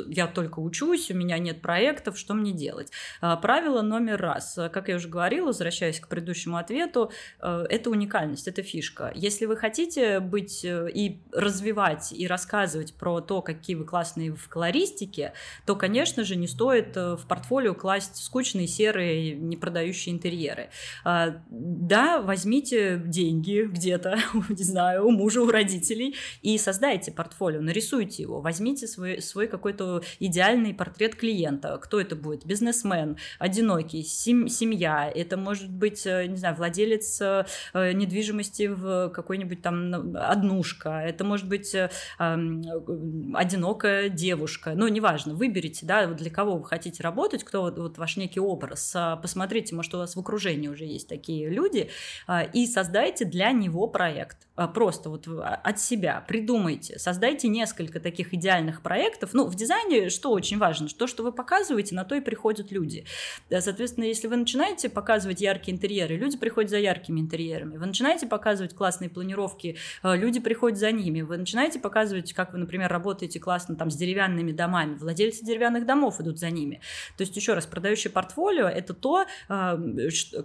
я 0.09 0.27
только 0.27 0.61
учусь, 0.61 1.11
у 1.11 1.15
меня 1.15 1.39
нет 1.39 1.63
проектов, 1.63 2.19
что 2.19 2.35
мне 2.35 2.53
делать? 2.53 2.91
А, 3.21 3.37
правило 3.37 3.83
номер 3.83 4.21
раз. 4.21 4.59
Как 4.73 4.89
я 4.89 4.97
уже 4.97 5.09
говорила, 5.09 5.47
возвращаясь 5.47 6.01
к 6.01 6.09
предыдущему 6.09 6.57
ответу, 6.59 7.11
э, 7.41 7.67
это 7.71 7.91
уникальность, 7.91 8.47
это 8.49 8.63
фишка. 8.63 9.11
Если 9.15 9.47
вы 9.47 9.57
хотите 9.57 10.21
быть 10.21 10.65
э, 10.65 10.91
и 10.93 11.23
развивать, 11.33 12.13
и 12.13 12.27
рассказывать 12.27 12.95
про 12.95 13.21
то, 13.21 13.41
какие 13.43 13.77
вы 13.77 13.85
классные 13.85 14.35
в 14.35 14.49
колористике, 14.49 15.33
то, 15.67 15.77
конечно 15.77 16.25
же, 16.25 16.37
не 16.37 16.47
стоит 16.47 16.97
э, 16.97 17.17
в 17.17 17.27
портфолио 17.27 17.75
класть 17.75 18.23
скучные, 18.23 18.67
серые, 18.67 19.35
не 19.35 19.57
продающие 19.57 20.15
интерьеры. 20.15 20.71
А, 21.05 21.43
да, 21.49 22.21
возьмите 22.21 23.01
деньги 23.05 23.63
где-то, 23.63 24.19
не 24.49 24.65
знаю, 24.65 25.07
у 25.07 25.11
мужа, 25.11 25.43
у 25.43 25.51
родителей, 25.51 26.17
и 26.43 26.59
создайте 26.59 27.13
портфолио, 27.13 27.61
нарисуйте 27.61 28.23
его, 28.23 28.41
возьмите 28.41 28.87
свой, 28.87 29.21
свой 29.23 29.47
какой-то 29.47 30.03
идеальный 30.21 30.75
портрет 30.75 31.15
клиента. 31.15 31.79
Кто 31.83 32.01
это 32.01 32.17
будет? 32.17 32.47
Бизнесмен, 32.47 33.17
одинокий, 33.39 34.03
сем, 34.03 34.49
семья, 34.49 35.11
это 35.15 35.37
может 35.37 35.71
быть, 35.71 36.07
э, 36.07 36.27
не 36.27 36.37
знаю, 36.37 36.57
владелец 36.57 37.21
э, 37.21 37.45
недвижимости 37.75 38.67
в 38.69 39.11
какой-нибудь 39.11 39.63
там 39.63 40.17
однушка, 40.17 41.01
это 41.01 41.25
может 41.25 41.49
быть 41.49 41.75
одинокая 42.19 44.09
девушка, 44.09 44.73
ну, 44.75 44.89
неважно, 44.89 45.28
выберите, 45.35 45.87
да, 45.87 46.07
для 46.07 46.31
кого 46.31 46.57
вы 46.57 46.65
хотите 46.65 47.03
работать, 47.03 47.45
кто 47.45 47.63
вот, 47.63 47.79
вот 47.79 47.99
ваш 47.99 48.17
некий 48.17 48.41
образ, 48.41 48.93
а, 48.95 49.17
посмотрите, 49.17 49.75
может, 49.75 49.95
у 49.95 49.99
вас 49.99 50.17
в 50.17 50.21
окружении 50.21 50.69
уже 50.69 50.85
есть 50.85 51.09
такие 51.09 51.49
люди, 51.49 51.91
а, 52.27 52.43
и 52.43 52.67
создайте 52.67 53.25
для 53.25 53.53
него 53.53 53.87
проект. 53.89 54.49
А, 54.57 54.67
просто 54.67 55.11
вот 55.11 55.29
от 55.29 55.81
себя 55.81 56.25
придумайте, 56.27 56.99
создайте 56.99 57.49
несколько 57.49 58.01
таких 58.01 58.35
идеальных 58.35 58.83
проектов. 58.83 59.31
Ну, 59.33 59.47
в 59.47 59.55
дизайне 59.55 60.09
что 60.09 60.31
очень 60.31 60.59
важно? 60.59 60.89
То, 60.89 61.07
что 61.07 61.23
вы 61.23 61.33
показываете, 61.33 61.95
на 61.95 62.05
то 62.05 62.15
и 62.15 62.21
приходят 62.21 62.73
люди. 62.73 63.05
Соответственно, 63.51 64.05
если 64.05 64.27
вы 64.27 64.37
начинаете 64.37 64.89
показывать 64.89 65.41
яркие 65.41 65.77
интерьеры, 65.77 66.17
люди 66.17 66.37
приходят 66.37 66.71
за 66.71 66.79
яркими 66.79 67.21
интерьерами. 67.21 67.77
Вы 67.77 67.87
начинаете 67.87 68.27
показывать 68.27 68.75
классные 68.75 69.11
планировки, 69.11 69.77
люди 70.03 70.41
приходят 70.41 70.79
за 70.79 70.91
ними. 70.93 71.21
Вы 71.21 71.37
начинаете 71.37 71.79
показывать, 71.79 72.33
как 72.33 72.53
вы, 72.53 72.59
например, 72.59 72.91
работаете 72.91 73.39
классно 73.39 73.77
там 73.77 73.91
с 73.91 73.97
деревянными 73.97 74.53
домами, 74.53 74.95
владельцы 75.19 75.45
деревянных 75.45 75.85
домов 75.85 76.21
идут 76.21 76.39
за 76.39 76.51
ними. 76.51 76.81
То 77.17 77.23
есть, 77.23 77.37
еще 77.37 77.55
раз, 77.55 77.67
продающее 77.67 78.13
портфолио– 78.13 78.67
это 78.69 78.95
то, 78.95 79.27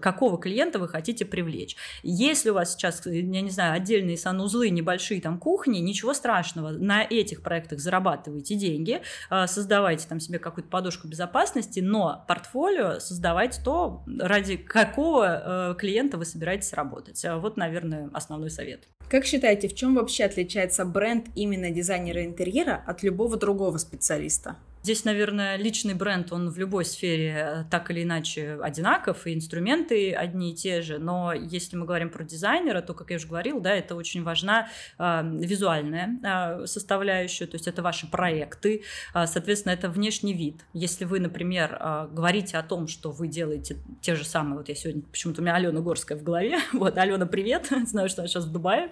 какого 0.01 0.39
клиента 0.39 0.80
вы 0.80 0.88
хотите 0.88 1.25
привлечь. 1.25 1.75
Если 2.01 2.50
у 2.50 2.53
вас 2.53 2.74
сейчас, 2.74 3.06
я 3.06 3.42
не 3.42 3.50
знаю, 3.50 3.74
отдельные 3.74 4.18
санузлы, 4.18 4.70
небольшие 4.70 5.22
там 5.22 5.38
кухни, 5.38 5.80
ничего 5.80 6.13
страшного, 6.13 6.70
на 6.70 7.03
этих 7.03 7.44
проектах 7.44 7.80
зарабатывайте 7.80 8.56
деньги, 8.56 9.01
а, 9.30 9.48
создавайте 9.48 10.08
там 10.08 10.20
себе 10.20 10.39
какую-то 10.39 10.70
подушку 10.70 11.08
безопасности, 11.08 11.80
но 11.80 12.25
портфолио 12.27 13.00
создавайте 13.00 13.62
то, 13.63 14.03
ради 14.20 14.58
какого 14.58 15.74
э, 15.74 15.75
клиента 15.77 16.18
вы 16.18 16.25
собираетесь 16.25 16.74
работать. 16.74 17.24
Вот, 17.24 17.58
наверное, 17.58 18.10
основной 18.13 18.50
совет. 18.50 18.88
Как 19.10 19.25
считаете, 19.25 19.68
в 19.68 19.75
чем 19.75 19.96
вообще 19.96 20.24
отличается 20.24 20.86
бренд 20.86 21.27
именно 21.36 21.70
дизайнера 21.70 22.25
интерьера 22.25 22.84
от 22.88 23.03
любого 23.03 23.38
другого 23.38 23.77
специалиста? 23.77 24.58
Здесь, 24.84 25.06
наверное, 25.06 25.56
личный 25.56 25.94
бренд, 25.94 26.34
он 26.34 26.50
в 26.50 26.58
любой 26.58 26.84
сфере 26.84 27.36
э, 27.38 27.63
так 27.72 27.90
или 27.90 28.04
иначе 28.04 28.60
одинаков, 28.62 29.25
и 29.25 29.34
инструменты 29.34 30.12
одни 30.12 30.52
и 30.52 30.56
те 30.56 30.82
же, 30.82 30.98
но 30.98 31.32
если 31.32 31.78
мы 31.78 31.86
говорим 31.86 32.10
про 32.10 32.25
дизайнера, 32.25 32.82
то, 32.82 32.94
как 32.94 33.10
я 33.10 33.16
уже 33.16 33.25
говорил, 33.25 33.62
да, 33.62 33.74
это 33.74 33.96
очень 33.96 34.24
важна 34.24 34.68
э, 35.00 35.22
визуальная 35.40 36.20
э, 36.22 36.66
составляющая, 36.66 37.46
то 37.46 37.56
есть 37.56 37.66
это 37.66 37.82
ваши 37.82 38.12
проекты, 38.12 38.84
э, 39.16 39.25
соответственно, 39.25 39.72
это 39.72 39.88
внешний 39.88 40.34
вид. 40.34 40.66
Если 40.74 41.06
вы, 41.06 41.22
например, 41.22 41.78
э, 41.80 42.10
говорите 42.12 42.58
о 42.58 42.63
том, 42.63 42.90
что 42.90 43.10
вы 43.10 43.30
делаете 43.30 43.78
те 44.02 44.16
же 44.16 44.25
самые, 44.25 44.58
вот 44.58 44.68
я 44.68 44.75
сегодня, 44.75 45.02
почему-то 45.04 45.40
у 45.40 45.46
меня 45.46 45.56
Алена 45.56 45.80
Горская 45.80 46.18
в 46.18 46.24
голове, 46.24 46.60
вот, 46.74 46.98
Алена, 46.98 47.25
привет, 47.25 47.70
знаю, 47.86 48.10
что 48.10 48.24
она 48.24 48.28
сейчас 48.28 48.44
в 48.44 48.52
Дубае, 48.52 48.90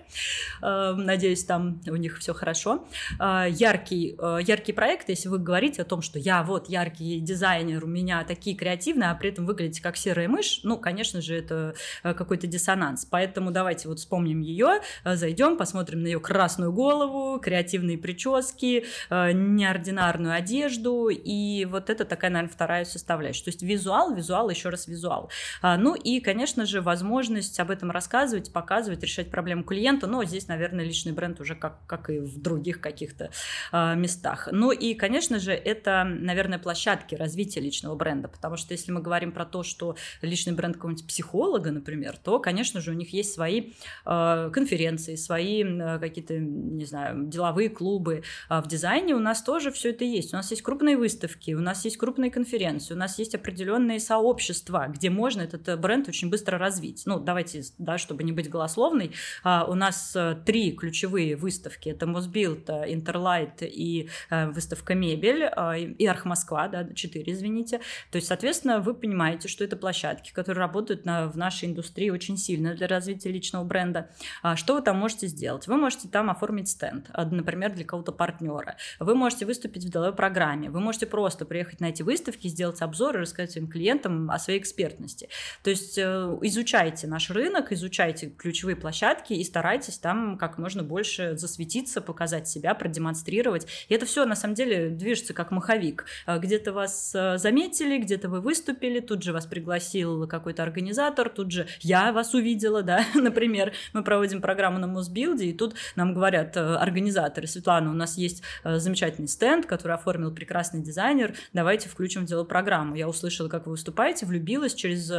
э, 0.61 0.93
надеюсь, 0.95 1.43
там 1.43 1.81
у 1.85 1.97
них 1.97 2.19
все 2.19 2.33
хорошо. 2.33 2.87
Э, 3.19 3.47
яркий, 3.49 4.15
э, 4.17 4.39
яркий 4.41 4.71
проект, 4.71 5.09
если 5.09 5.27
вы 5.27 5.37
говорите 5.37 5.80
о 5.81 5.85
том, 5.85 6.01
что 6.01 6.19
я 6.19 6.43
вот 6.43 6.69
яркий 6.69 7.19
дизайнер, 7.19 7.83
у 7.83 7.87
меня 7.87 8.23
такие 8.23 8.55
креативные, 8.55 9.09
а 9.09 9.15
при 9.15 9.29
этом 9.29 9.45
выглядите 9.45 9.81
как 9.81 9.97
серая 9.97 10.27
мышь, 10.27 10.61
ну, 10.63 10.77
конечно 10.77 11.21
же, 11.21 11.35
это 11.37 11.75
э, 12.03 12.13
какой-то 12.13 12.47
диссонанс. 12.47 13.05
Поэтому 13.05 13.51
давайте 13.51 13.87
вот 13.87 13.99
вспомним 13.99 14.41
ее, 14.41 14.81
э, 15.03 15.15
зайдем, 15.15 15.57
посмотрим 15.57 16.03
на 16.03 16.07
ее 16.07 16.19
красную 16.19 16.71
голову, 16.71 17.39
креативные 17.39 17.97
прически, 17.97 18.85
э, 19.09 19.31
неординарную 19.31 20.33
одежду, 20.33 21.09
и 21.09 21.65
вот 21.65 21.89
это 21.89 22.05
такая, 22.05 22.31
наверное, 22.31 22.53
вторая 22.53 22.85
составляющая. 22.85 23.45
То 23.45 23.49
есть 23.49 23.61
визуал, 23.61 24.13
визуал, 24.13 24.49
еще 24.49 24.69
раз 24.69 24.87
визуал. 24.87 25.29
А, 25.61 25.77
ну 25.77 25.95
и, 25.95 26.19
конечно 26.19 26.65
же, 26.65 26.81
возможность 26.81 27.59
об 27.59 27.71
этом 27.71 27.91
рассказывать, 27.91 28.53
показывать, 28.53 29.03
решать 29.03 29.29
проблему 29.29 29.63
клиента, 29.63 30.07
но 30.07 30.23
здесь, 30.23 30.47
наверное, 30.47 30.85
личный 30.85 31.11
бренд 31.11 31.39
уже 31.39 31.55
как, 31.55 31.85
как 31.87 32.09
и 32.09 32.19
в 32.19 32.41
других 32.41 32.81
каких-то 32.81 33.31
местах. 33.71 34.49
Ну 34.51 34.71
и, 34.71 34.93
конечно 34.93 35.39
же, 35.39 35.53
это, 35.71 36.03
наверное, 36.03 36.59
площадки 36.59 37.15
развития 37.15 37.61
личного 37.61 37.95
бренда, 37.95 38.27
потому 38.27 38.57
что 38.57 38.73
если 38.73 38.91
мы 38.91 39.01
говорим 39.01 39.31
про 39.31 39.45
то, 39.45 39.63
что 39.63 39.95
личный 40.21 40.53
бренд 40.53 40.75
какого-нибудь 40.75 41.07
психолога, 41.07 41.71
например, 41.71 42.17
то, 42.17 42.39
конечно 42.39 42.81
же, 42.81 42.91
у 42.91 42.93
них 42.93 43.13
есть 43.13 43.33
свои 43.33 43.71
э, 44.05 44.49
конференции, 44.53 45.15
свои 45.15 45.63
э, 45.63 45.99
какие-то, 45.99 46.37
не 46.37 46.85
знаю, 46.85 47.25
деловые 47.27 47.69
клубы. 47.69 48.23
А 48.49 48.61
в 48.61 48.67
дизайне 48.67 49.15
у 49.15 49.19
нас 49.19 49.41
тоже 49.43 49.71
все 49.71 49.89
это 49.89 50.03
есть. 50.03 50.33
У 50.33 50.37
нас 50.37 50.51
есть 50.51 50.63
крупные 50.63 50.97
выставки, 50.97 51.51
у 51.51 51.61
нас 51.61 51.85
есть 51.85 51.97
крупные 51.97 52.31
конференции, 52.31 52.93
у 52.93 52.97
нас 52.97 53.19
есть 53.19 53.35
определенные 53.35 53.99
сообщества, 53.99 54.87
где 54.89 55.09
можно 55.09 55.41
этот 55.41 55.67
э, 55.67 55.77
бренд 55.77 56.07
очень 56.07 56.29
быстро 56.29 56.57
развить. 56.57 57.03
Ну, 57.05 57.19
давайте, 57.19 57.63
да, 57.77 57.97
чтобы 57.97 58.23
не 58.23 58.31
быть 58.31 58.49
голословной, 58.49 59.11
э, 59.43 59.61
у 59.67 59.73
нас 59.73 60.15
три 60.45 60.71
ключевые 60.73 61.35
выставки. 61.35 61.89
Это 61.89 62.07
Мосбилд, 62.07 62.69
Интерлайт 62.69 63.61
и 63.61 64.09
выставка 64.29 64.95
Мебель. 64.95 65.43
А, 65.61 65.77
и 65.77 66.05
Архмосква, 66.07 66.67
да, 66.69 66.87
4, 66.91 67.31
извините. 67.31 67.81
То 68.09 68.15
есть, 68.15 68.27
соответственно, 68.27 68.79
вы 68.79 68.95
понимаете, 68.95 69.47
что 69.47 69.63
это 69.63 69.75
площадки, 69.75 70.31
которые 70.33 70.59
работают 70.59 71.05
на, 71.05 71.27
в 71.27 71.37
нашей 71.37 71.69
индустрии 71.69 72.09
очень 72.09 72.35
сильно 72.35 72.73
для 72.73 72.87
развития 72.87 73.31
личного 73.31 73.63
бренда. 73.63 74.09
А 74.41 74.55
что 74.55 74.73
вы 74.73 74.81
там 74.81 74.97
можете 74.97 75.27
сделать? 75.27 75.67
Вы 75.67 75.77
можете 75.77 76.07
там 76.07 76.31
оформить 76.31 76.69
стенд, 76.69 77.07
а, 77.13 77.25
например, 77.25 77.73
для 77.73 77.85
кого-то 77.85 78.11
партнера. 78.11 78.75
Вы 78.99 79.13
можете 79.13 79.45
выступить 79.45 79.85
в 79.85 79.89
деловой 79.89 80.15
программе. 80.15 80.71
Вы 80.71 80.79
можете 80.79 81.05
просто 81.05 81.45
приехать 81.45 81.79
на 81.79 81.89
эти 81.89 82.01
выставки, 82.01 82.47
сделать 82.47 82.81
обзор 82.81 83.17
и 83.17 83.19
рассказать 83.19 83.51
своим 83.51 83.67
клиентам 83.67 84.31
о 84.31 84.39
своей 84.39 84.59
экспертности. 84.59 85.29
То 85.63 85.69
есть 85.69 85.97
э, 85.99 86.01
изучайте 86.41 87.05
наш 87.05 87.29
рынок, 87.29 87.71
изучайте 87.71 88.29
ключевые 88.29 88.75
площадки 88.75 89.33
и 89.33 89.43
старайтесь 89.43 89.99
там 89.99 90.39
как 90.39 90.57
можно 90.57 90.81
больше 90.81 91.37
засветиться, 91.37 92.01
показать 92.01 92.47
себя, 92.47 92.73
продемонстрировать. 92.73 93.67
И 93.89 93.93
это 93.93 94.07
все 94.07 94.25
на 94.25 94.35
самом 94.35 94.55
деле 94.55 94.89
движется 94.89 95.35
как 95.43 95.51
маховик. 95.51 96.05
Где-то 96.27 96.73
вас 96.73 97.11
заметили, 97.11 97.97
где-то 97.97 98.29
вы 98.29 98.41
выступили, 98.41 98.99
тут 98.99 99.23
же 99.23 99.33
вас 99.33 99.45
пригласил 99.45 100.27
какой-то 100.27 100.63
организатор, 100.63 101.29
тут 101.29 101.51
же 101.51 101.67
я 101.79 102.11
вас 102.11 102.33
увидела, 102.33 102.83
да, 102.83 103.05
например, 103.15 103.73
мы 103.93 104.03
проводим 104.03 104.41
программу 104.41 104.79
на 104.79 104.87
Мосбилде, 104.87 105.47
и 105.47 105.53
тут 105.53 105.75
нам 105.95 106.13
говорят 106.13 106.55
организаторы, 106.57 107.47
Светлана, 107.47 107.89
у 107.89 107.93
нас 107.93 108.17
есть 108.17 108.43
замечательный 108.63 109.27
стенд, 109.27 109.65
который 109.65 109.93
оформил 109.93 110.33
прекрасный 110.33 110.81
дизайнер, 110.81 111.35
давайте 111.53 111.89
включим 111.89 112.23
в 112.23 112.25
дело 112.25 112.43
программу. 112.43 112.95
Я 112.95 113.07
услышала, 113.07 113.49
как 113.49 113.65
вы 113.65 113.71
выступаете, 113.71 114.25
влюбилась, 114.25 114.73
через 114.73 115.11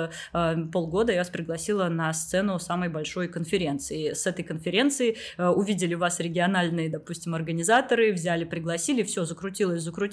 полгода 0.72 1.12
я 1.12 1.18
вас 1.18 1.30
пригласила 1.30 1.88
на 1.88 2.12
сцену 2.12 2.58
самой 2.58 2.88
большой 2.88 3.28
конференции. 3.28 4.12
С 4.12 4.26
этой 4.26 4.44
конференции 4.44 5.16
э, 5.36 5.48
увидели 5.48 5.94
вас 5.94 6.20
региональные, 6.20 6.88
допустим, 6.88 7.34
организаторы, 7.34 8.12
взяли, 8.12 8.44
пригласили, 8.44 9.02
все, 9.02 9.24
закрутилось, 9.24 9.82
закрутилось, 9.82 10.11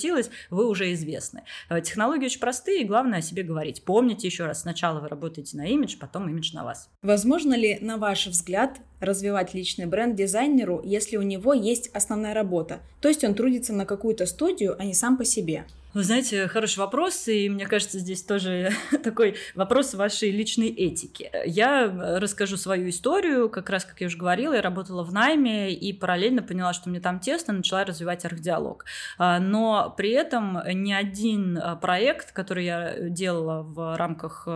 вы 0.50 0.68
уже 0.68 0.94
известны. 0.94 1.44
Э, 1.70 1.82
технологии 1.82 2.26
очень 2.26 2.40
простые, 2.40 2.86
главное 2.86 3.20
о 3.20 3.22
себе 3.22 3.44
говорить. 3.44 3.84
Помните 3.84 4.28
еще 4.28 4.46
раз, 4.46 4.62
сначала 4.62 5.00
вы 5.00 5.08
работаете 5.08 5.58
на 5.58 5.68
имидж, 5.68 5.98
потом 6.00 6.30
имидж 6.30 6.54
на 6.54 6.64
вас. 6.64 6.90
Возможно 7.02 7.54
ли, 7.54 7.78
на 7.82 7.98
ваш 7.98 8.28
взгляд, 8.28 8.80
развивать 9.00 9.54
личный 9.54 9.86
бренд 9.86 10.16
дизайнеру, 10.16 10.82
если 10.84 11.18
у 11.18 11.22
него 11.22 11.54
есть 11.54 11.90
основная 11.94 12.34
работа? 12.34 12.80
То 13.02 13.08
есть 13.08 13.24
он 13.24 13.34
трудится 13.34 13.74
на 13.74 13.86
какую-то 13.86 14.26
студию, 14.26 14.76
а 14.80 14.86
не 14.86 14.94
сам 14.94 15.18
по 15.18 15.26
себе? 15.26 15.66
Вы 15.96 16.04
знаете, 16.04 16.48
хороший 16.48 16.78
вопрос, 16.78 17.28
и 17.28 17.50
мне 17.50 17.66
кажется, 17.66 17.98
здесь 17.98 18.22
тоже 18.22 18.70
такой 19.04 19.38
вопрос 19.56 19.96
вашей 19.96 20.30
личной 20.30 20.68
этики. 20.68 21.32
Я 21.46 22.20
расскажу 22.20 22.58
свою 22.58 22.90
историю, 22.90 23.50
как 23.50 23.72
раз, 23.72 23.86
как 23.86 24.00
я 24.00 24.06
уже 24.06 24.16
говорила, 24.16 24.54
я 24.54 24.62
работала 24.62 25.04
в 25.04 25.12
найме 25.12 25.74
и 25.74 25.92
параллельно 25.92 26.44
поняла, 26.44 26.74
что 26.74 26.92
мне 26.92 27.00
там 27.00 27.20
тесно, 27.20 27.54
начала 27.54 27.86
развивать 27.86 28.24
архдиалог. 28.24 28.86
А, 29.18 29.40
но 29.40 29.92
при 29.98 30.12
этом 30.12 30.60
ни 30.72 30.94
один 30.94 31.58
а, 31.58 31.76
проект, 31.76 32.34
который 32.34 32.66
я 32.66 33.10
делала 33.10 33.64
в 33.64 33.98
рамках 33.98 34.48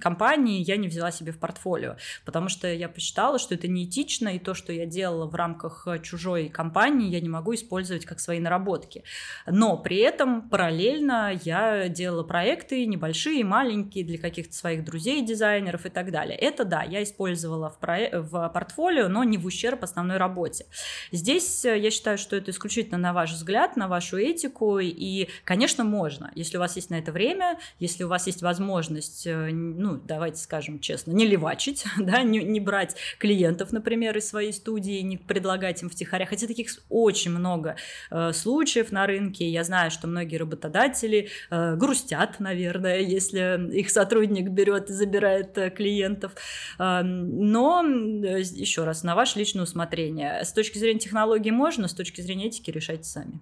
компании, 0.00 0.64
я 0.64 0.78
не 0.78 0.88
взяла 0.88 1.10
себе 1.10 1.32
в 1.32 1.38
портфолио, 1.38 1.96
потому 2.24 2.48
что 2.48 2.66
я 2.66 2.88
посчитала, 2.88 3.38
что 3.38 3.54
это 3.54 3.68
неэтично, 3.88 4.28
и 4.36 4.38
то, 4.38 4.54
что 4.54 4.72
я 4.72 4.86
делала 4.86 5.26
в 5.26 5.34
рамках 5.34 5.86
чужой 6.02 6.48
компании, 6.48 7.08
я 7.08 7.20
не 7.20 7.28
могу 7.28 7.54
использовать 7.54 8.04
как 8.04 8.20
свои 8.20 8.40
наработки. 8.40 9.04
Но 9.46 9.76
при 9.76 9.98
этом 9.98 10.48
параллельно 10.48 10.68
параллельно 10.68 11.38
я 11.44 11.88
делала 11.88 12.22
проекты 12.22 12.86
небольшие, 12.86 13.44
маленькие 13.44 14.04
для 14.04 14.18
каких-то 14.18 14.54
своих 14.54 14.84
друзей, 14.84 15.24
дизайнеров 15.24 15.86
и 15.86 15.88
так 15.88 16.10
далее. 16.10 16.36
Это 16.36 16.64
да, 16.64 16.82
я 16.82 17.02
использовала 17.02 17.70
в, 17.70 17.78
про... 17.78 18.20
в 18.20 18.48
портфолио, 18.50 19.08
но 19.08 19.24
не 19.24 19.38
в 19.38 19.46
ущерб 19.46 19.82
основной 19.82 20.18
работе. 20.18 20.66
Здесь 21.10 21.64
э, 21.64 21.78
я 21.78 21.90
считаю, 21.90 22.18
что 22.18 22.36
это 22.36 22.50
исключительно 22.50 22.98
на 22.98 23.12
ваш 23.12 23.32
взгляд, 23.32 23.76
на 23.76 23.88
вашу 23.88 24.18
этику, 24.18 24.78
и, 24.78 25.28
конечно, 25.44 25.84
можно, 25.84 26.30
если 26.34 26.56
у 26.56 26.60
вас 26.60 26.76
есть 26.76 26.90
на 26.90 26.98
это 26.98 27.12
время, 27.12 27.58
если 27.78 28.04
у 28.04 28.08
вас 28.08 28.26
есть 28.26 28.42
возможность, 28.42 29.26
э, 29.26 29.50
ну, 29.50 29.96
давайте 29.96 30.40
скажем 30.40 30.80
честно, 30.80 31.12
не 31.12 31.26
левачить, 31.26 31.84
да, 31.98 32.22
не, 32.22 32.40
не 32.40 32.60
брать 32.60 32.96
клиентов, 33.18 33.72
например, 33.78 34.16
из 34.18 34.28
своей 34.28 34.52
студии, 34.52 35.00
не 35.00 35.16
предлагать 35.16 35.82
им 35.82 35.88
втихаря, 35.88 36.26
хотя 36.26 36.46
таких 36.46 36.68
очень 36.88 37.30
много 37.30 37.76
э, 38.10 38.32
случаев 38.32 38.92
на 38.92 39.06
рынке, 39.06 39.48
я 39.48 39.64
знаю, 39.64 39.90
что 39.90 40.08
многие 40.08 40.36
работодатели 40.36 41.28
э, 41.50 41.76
грустят, 41.76 42.40
наверное, 42.40 42.98
если 43.18 43.72
их 43.72 43.90
сотрудник 43.90 44.48
берет 44.48 44.90
и 44.90 44.92
забирает 44.92 45.56
э, 45.58 45.70
клиентов. 45.70 46.32
Э, 46.78 47.02
но, 47.02 47.84
э, 47.84 48.40
еще 48.40 48.84
раз, 48.84 49.04
на 49.04 49.14
ваше 49.14 49.38
личное 49.38 49.62
усмотрение. 49.62 50.44
С 50.44 50.52
точки 50.52 50.78
зрения 50.78 51.00
технологий 51.00 51.52
можно, 51.52 51.86
с 51.86 51.94
точки 51.94 52.20
зрения 52.20 52.46
этики 52.46 52.70
решайте 52.70 53.04
сами. 53.04 53.40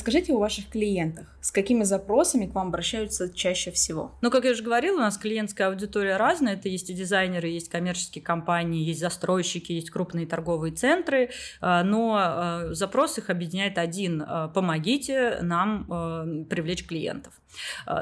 Расскажите 0.00 0.32
о 0.32 0.38
ваших 0.38 0.70
клиентах. 0.70 1.26
С 1.42 1.52
какими 1.52 1.82
запросами 1.82 2.46
к 2.46 2.54
вам 2.54 2.68
обращаются 2.68 3.30
чаще 3.30 3.70
всего? 3.70 4.12
Ну, 4.22 4.30
как 4.30 4.46
я 4.46 4.52
уже 4.52 4.62
говорила, 4.62 4.96
у 4.96 5.00
нас 5.00 5.18
клиентская 5.18 5.68
аудитория 5.68 6.16
разная. 6.16 6.54
Это 6.54 6.70
есть 6.70 6.88
и 6.88 6.94
дизайнеры, 6.94 7.48
есть 7.48 7.68
коммерческие 7.68 8.24
компании, 8.24 8.82
есть 8.82 8.98
застройщики, 8.98 9.72
есть 9.72 9.90
крупные 9.90 10.26
торговые 10.26 10.72
центры. 10.72 11.28
А, 11.60 11.84
но 11.84 12.16
а, 12.18 12.68
запрос 12.72 13.18
их 13.18 13.28
объединяет 13.28 13.76
один. 13.76 14.24
А, 14.26 14.48
Помогите 14.48 15.40
нам 15.42 16.46
привлечь 16.48 16.86
клиентов. 16.86 17.34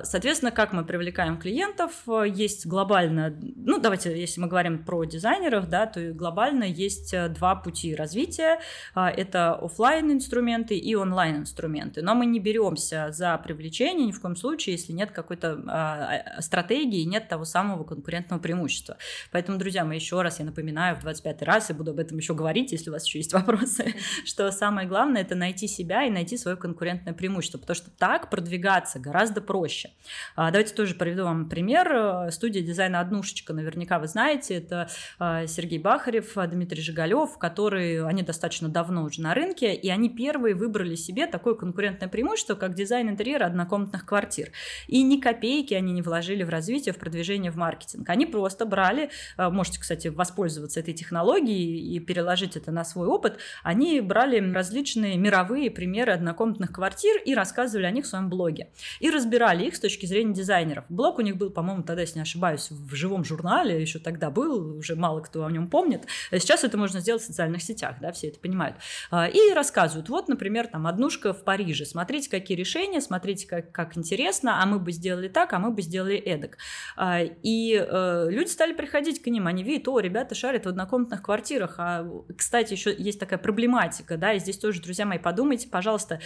Соответственно, 0.03 0.51
как 0.51 0.73
мы 0.73 0.85
привлекаем 0.85 1.39
клиентов? 1.39 1.93
Есть 2.27 2.67
глобально, 2.67 3.35
ну, 3.57 3.79
давайте, 3.79 4.19
если 4.19 4.41
мы 4.41 4.49
говорим 4.49 4.85
про 4.85 5.05
дизайнеров, 5.05 5.69
да, 5.69 5.87
то 5.87 6.13
глобально 6.13 6.65
есть 6.65 7.15
два 7.35 7.55
пути 7.55 7.95
развития. 7.95 8.61
Это 8.95 9.55
офлайн 9.55 10.13
инструменты 10.13 10.77
и 10.77 10.95
онлайн 10.95 11.37
инструменты 11.37 12.03
но 12.03 12.15
мы 12.15 12.27
не 12.27 12.41
беремся 12.41 13.09
за 13.11 13.37
привлечение 13.39 14.07
ни 14.07 14.13
в 14.13 14.21
коем 14.21 14.37
случае, 14.37 14.77
если 14.77 14.93
нет 14.93 15.11
какой-то 15.11 15.63
а, 15.67 16.41
стратегии, 16.41 17.03
нет 17.05 17.29
того 17.29 17.45
самого 17.45 17.85
конкурентного 17.85 18.41
преимущества. 18.41 18.97
Поэтому, 19.31 19.59
друзья 19.59 19.85
мои, 19.85 19.99
еще 19.99 20.23
раз 20.23 20.39
я 20.39 20.45
напоминаю 20.45 20.97
в 20.97 21.01
25 21.01 21.43
раз, 21.43 21.71
и 21.71 21.73
буду 21.73 21.91
об 21.91 21.99
этом 21.99 22.19
еще 22.19 22.35
говорить, 22.35 22.73
если 22.73 22.91
у 22.91 22.93
вас 22.93 23.05
еще 23.05 23.19
есть 23.19 23.33
вопросы, 23.33 23.95
что 24.25 24.51
самое 24.53 24.89
главное 24.89 25.23
это 25.23 25.35
найти 25.35 25.69
себя 25.69 26.05
и 26.05 26.11
найти 26.11 26.37
свое 26.37 26.57
конкурентное 26.57 27.13
преимущество, 27.13 27.59
потому 27.59 27.77
что 27.77 27.91
так 27.91 28.31
продвигаться 28.31 28.99
гораздо 28.99 29.38
проще. 29.41 29.91
А, 30.37 30.51
давайте 30.51 30.75
тоже 30.75 30.95
приведу 30.95 31.25
вам 31.25 31.49
пример. 31.49 32.31
Студия 32.31 32.63
дизайна 32.63 33.01
«Однушечка», 33.01 33.53
наверняка 33.53 33.99
вы 33.99 34.07
знаете, 34.09 34.55
это 34.55 34.89
а, 35.19 35.47
Сергей 35.47 35.79
Бахарев, 35.79 36.35
Дмитрий 36.35 36.83
Жигалев, 36.83 37.39
которые, 37.39 38.07
они 38.07 38.23
достаточно 38.23 38.69
давно 38.69 39.05
уже 39.05 39.21
на 39.23 39.35
рынке, 39.35 39.75
и 39.75 39.89
они 39.89 40.09
первые 40.09 40.55
выбрали 40.55 40.95
себе 40.95 41.27
конкурентный 41.27 41.79
конкурентное 41.79 42.09
преимущество, 42.09 42.55
как 42.55 42.75
дизайн 42.75 43.09
интерьера 43.09 43.47
однокомнатных 43.47 44.05
квартир. 44.05 44.51
И 44.87 45.03
ни 45.03 45.21
копейки 45.21 45.75
они 45.75 45.93
не 45.93 46.03
вложили 46.03 46.43
в 46.43 46.49
развитие, 46.49 46.93
в 46.93 46.99
продвижение, 46.99 47.51
в 47.51 47.57
маркетинг. 47.57 48.09
Они 48.09 48.27
просто 48.27 48.67
брали, 48.67 49.11
э, 49.37 49.49
можете, 49.49 49.81
кстати, 49.81 50.09
воспользоваться 50.09 50.81
этой 50.81 50.95
технологией 50.95 51.97
и 51.97 52.01
переложить 52.01 52.57
это 52.57 52.73
на 52.73 52.85
свой 52.85 53.07
опыт, 53.07 53.39
они 53.63 54.01
брали 54.01 54.39
различные 54.53 55.17
мировые 55.17 55.71
примеры 55.71 56.13
однокомнатных 56.13 56.73
квартир 56.73 57.21
и 57.25 57.35
рассказывали 57.35 57.87
о 57.87 57.91
них 57.91 58.05
в 58.05 58.09
своем 58.09 58.29
блоге. 58.29 58.69
И 59.01 59.11
разбирали 59.11 59.28
их 59.29 59.77
с 59.77 59.81
точки 59.81 60.07
зрения 60.07 60.35
дизайнеров. 60.35 60.85
Блог 60.89 61.19
у 61.19 61.23
них 61.23 61.37
был, 61.37 61.51
по-моему, 61.51 61.83
тогда, 61.83 62.03
если 62.03 62.17
не 62.17 62.23
ошибаюсь, 62.23 62.69
в 62.71 62.95
живом 62.95 63.25
журнале, 63.25 63.81
еще 63.81 63.99
тогда 63.99 64.31
был, 64.31 64.79
уже 64.79 64.97
мало 64.97 65.21
кто 65.21 65.45
о 65.45 65.51
нем 65.51 65.69
помнит. 65.69 66.07
Сейчас 66.31 66.65
это 66.65 66.77
можно 66.77 67.01
сделать 67.01 67.23
в 67.23 67.27
социальных 67.27 67.63
сетях, 67.63 67.97
да, 68.01 68.13
все 68.13 68.29
это 68.29 68.41
понимают. 68.41 68.77
А, 69.11 69.27
и 69.27 69.53
рассказывают, 69.53 70.09
вот, 70.09 70.29
например, 70.29 70.67
там 70.67 70.87
однушка 70.87 71.33
в 71.33 71.45
Париже, 71.45 71.59
Париже. 71.59 71.85
Смотрите, 71.85 72.31
какие 72.31 72.57
решения, 72.57 73.01
смотрите, 73.01 73.47
как, 73.47 73.73
как 73.73 73.97
интересно, 73.97 74.63
а 74.63 74.67
мы 74.67 74.79
бы 74.79 74.93
сделали 74.93 75.29
так, 75.29 75.53
а 75.53 75.59
мы 75.59 75.73
бы 75.73 75.83
сделали 75.83 76.17
эдак. 76.17 76.57
А, 76.97 77.21
и 77.21 77.75
э, 77.75 78.27
люди 78.31 78.49
стали 78.49 78.73
приходить 78.73 79.21
к 79.21 79.27
ним, 79.27 79.49
они 79.49 79.65
видят, 79.65 79.89
о, 79.89 79.99
ребята 79.99 80.35
шарят 80.35 80.67
в 80.67 80.69
однокомнатных 80.69 81.21
квартирах. 81.21 81.75
А, 81.79 82.07
кстати, 82.37 82.73
еще 82.73 82.95
есть 82.97 83.19
такая 83.19 83.39
проблематика, 83.39 84.17
да, 84.17 84.33
и 84.35 84.39
здесь 84.39 84.59
тоже, 84.59 84.81
друзья 84.81 85.05
мои, 85.05 85.19
подумайте, 85.19 85.69
пожалуйста, 85.69 86.21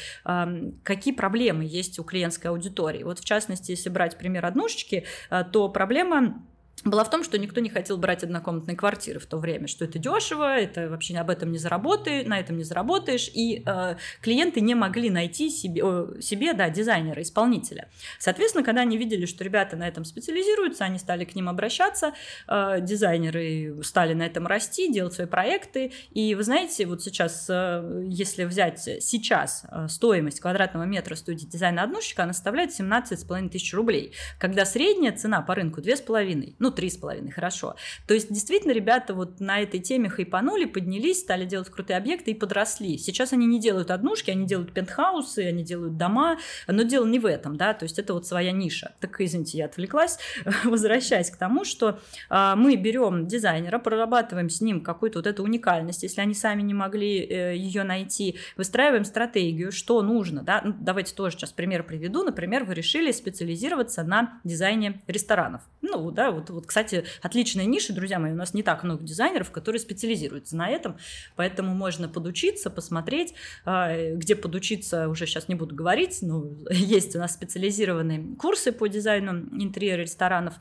какие 0.83 1.15
проблемы 1.15 1.65
есть 1.65 1.99
у 1.99 2.05
клиентской 2.05 2.51
аудитории. 2.51 2.92
Вот 3.03 3.19
в 3.19 3.25
частности, 3.25 3.73
если 3.73 3.89
брать 3.89 4.19
пример 4.19 4.45
однушечки, 4.47 5.07
э, 5.31 5.45
то 5.51 5.69
проблема 5.69 6.47
была 6.85 7.05
в 7.05 7.11
том, 7.11 7.23
что 7.23 7.39
никто 7.39 7.61
не 7.61 7.71
хотел 7.71 7.97
брать 7.97 8.25
однокомнатные 8.25 8.77
квартиры 8.77 9.21
в 9.21 9.27
то 9.27 9.39
время, 9.39 9.69
что 9.69 9.85
это 9.85 9.99
дешево, 9.99 10.59
это 10.59 10.89
вообще 10.89 11.17
об 11.17 11.31
этом 11.31 11.53
не 11.53 11.59
заработаешь, 11.59 12.27
на 12.27 12.41
этом 12.41 12.57
не 12.57 12.65
заработаешь, 12.65 13.31
и 13.33 13.63
э, 13.65 13.97
клиенты 14.21 14.61
не 14.61 14.75
могли 14.75 15.11
найти 15.11 15.51
себе, 15.51 15.83
э, 15.85 16.21
себе, 16.21 16.55
да, 16.55 16.71
дизайнера, 16.71 17.23
исполнителя. 17.23 17.89
Соответственно, 18.19 18.65
когда 18.65 18.83
они 18.83 18.97
видели, 18.97 19.27
что 19.27 19.45
ребята 19.45 19.77
на 19.77 19.87
этом 19.87 20.05
специализируются, 20.05 20.85
они 20.85 20.99
стали 20.99 21.25
к 21.25 21.35
ним 21.35 21.49
обращаться, 21.49 22.15
э, 22.49 22.79
дизайнеры 22.81 23.83
стали 23.85 24.15
на 24.15 24.27
этом 24.27 24.47
расти, 24.47 24.93
делать 24.93 25.13
свои 25.13 25.27
проекты, 25.27 25.93
и 26.11 26.35
вы 26.35 26.43
знаете, 26.43 26.87
вот 26.87 27.03
сейчас, 27.03 27.47
э, 27.49 28.07
если 28.09 28.45
взять 28.45 28.81
сейчас 28.81 29.65
э, 29.71 29.87
стоимость 29.89 30.41
квадратного 30.41 30.85
метра 30.85 31.15
студии 31.15 31.47
дизайна 31.47 31.85
однушечка, 31.85 32.25
она 32.25 32.33
составляет 32.33 32.71
17,5 32.71 33.51
тысяч 33.51 33.73
рублей, 33.73 34.13
когда 34.39 34.65
средняя 34.65 35.13
цена 35.13 35.43
по 35.43 35.55
рынку 35.55 35.81
2,5, 35.81 36.57
ну, 36.59 36.72
три 36.73 36.91
с 36.91 36.97
половиной, 36.97 37.31
хорошо. 37.31 37.77
То 38.07 38.15
есть, 38.15 38.33
действительно, 38.33 38.73
ребята 38.73 39.15
вот 39.15 39.41
на 39.41 39.61
этой 39.61 39.81
теме 39.81 40.09
хайпанули, 40.09 40.65
поднялись, 40.65 41.21
стали 41.21 41.45
делать 41.45 41.69
крутые 41.69 41.97
объекты 41.97 42.33
и 42.33 42.35
подросли. 42.35 42.99
Сейчас 42.99 43.33
они 43.33 43.47
не 43.47 43.61
делают 43.61 43.91
однушки, 43.91 44.31
они 44.31 44.47
делают 44.47 44.73
пентхаусы, 44.73 45.41
они 45.41 45.63
делают 45.63 45.97
дома, 45.97 46.39
но 46.67 46.83
дело 46.83 47.07
не 47.07 47.19
в 47.19 47.27
этом, 47.27 47.57
да, 47.57 47.75
то 47.75 47.85
есть 47.85 47.99
это 47.99 48.15
вот 48.15 48.27
своя 48.27 48.53
ниша. 48.53 48.93
Так, 49.01 49.21
извините, 49.21 49.59
я 49.59 49.67
отвлеклась, 49.67 50.19
возвращаясь 50.65 51.31
к 51.31 51.37
тому, 51.37 51.65
что 51.65 52.01
э, 52.31 52.55
мы 52.57 52.77
берем 52.77 53.27
дизайнера, 53.27 53.79
прорабатываем 53.79 54.51
с 54.51 54.61
ним 54.61 54.83
какую-то 54.83 55.19
вот 55.19 55.27
эту 55.27 55.43
уникальность, 55.43 56.03
если 56.03 56.21
они 56.21 56.35
сами 56.35 56.63
не 56.63 56.75
могли 56.75 57.21
э, 57.21 57.57
ее 57.57 57.85
найти, 57.85 58.39
выстраиваем 58.57 59.05
стратегию, 59.05 59.73
что 59.73 60.03
нужно, 60.03 60.43
да, 60.43 60.63
ну, 60.65 60.75
давайте 60.79 61.15
тоже 61.15 61.37
сейчас 61.37 61.53
пример 61.53 61.83
приведу, 61.83 62.23
например, 62.23 62.65
вы 62.65 62.75
решили 62.75 63.13
специализироваться 63.13 64.03
на 64.03 64.41
дизайне 64.45 65.01
ресторанов, 65.07 65.63
ну, 65.81 66.11
да, 66.11 66.31
вот, 66.31 66.51
вот, 66.51 66.62
кстати, 66.67 67.05
отличная 67.21 67.65
ниша, 67.65 67.93
друзья 67.93 68.19
мои, 68.19 68.33
у 68.33 68.37
нас 68.37 68.55
не 68.55 68.63
так 68.63 68.85
много 68.85 69.05
дизайнеров, 69.05 69.51
которые 69.51 69.81
специализируются 69.81 70.57
на 70.57 70.69
этом, 70.69 70.97
поэтому 71.37 71.75
можно 71.75 72.09
подучиться, 72.09 72.71
посмотреть, 72.71 73.35
а, 73.65 74.15
где 74.15 74.35
подучиться, 74.35 75.09
уже 75.09 75.27
сейчас 75.27 75.49
не 75.49 75.55
буду 75.55 75.75
говорить, 75.75 76.19
но 76.23 76.47
есть 76.71 77.17
у 77.17 77.19
нас 77.19 77.35
специализированные 77.35 78.37
курсы 78.37 78.73
по 78.73 78.89
дизайну 78.89 79.49
интерьера 79.61 80.03
ресторанов, 80.03 80.55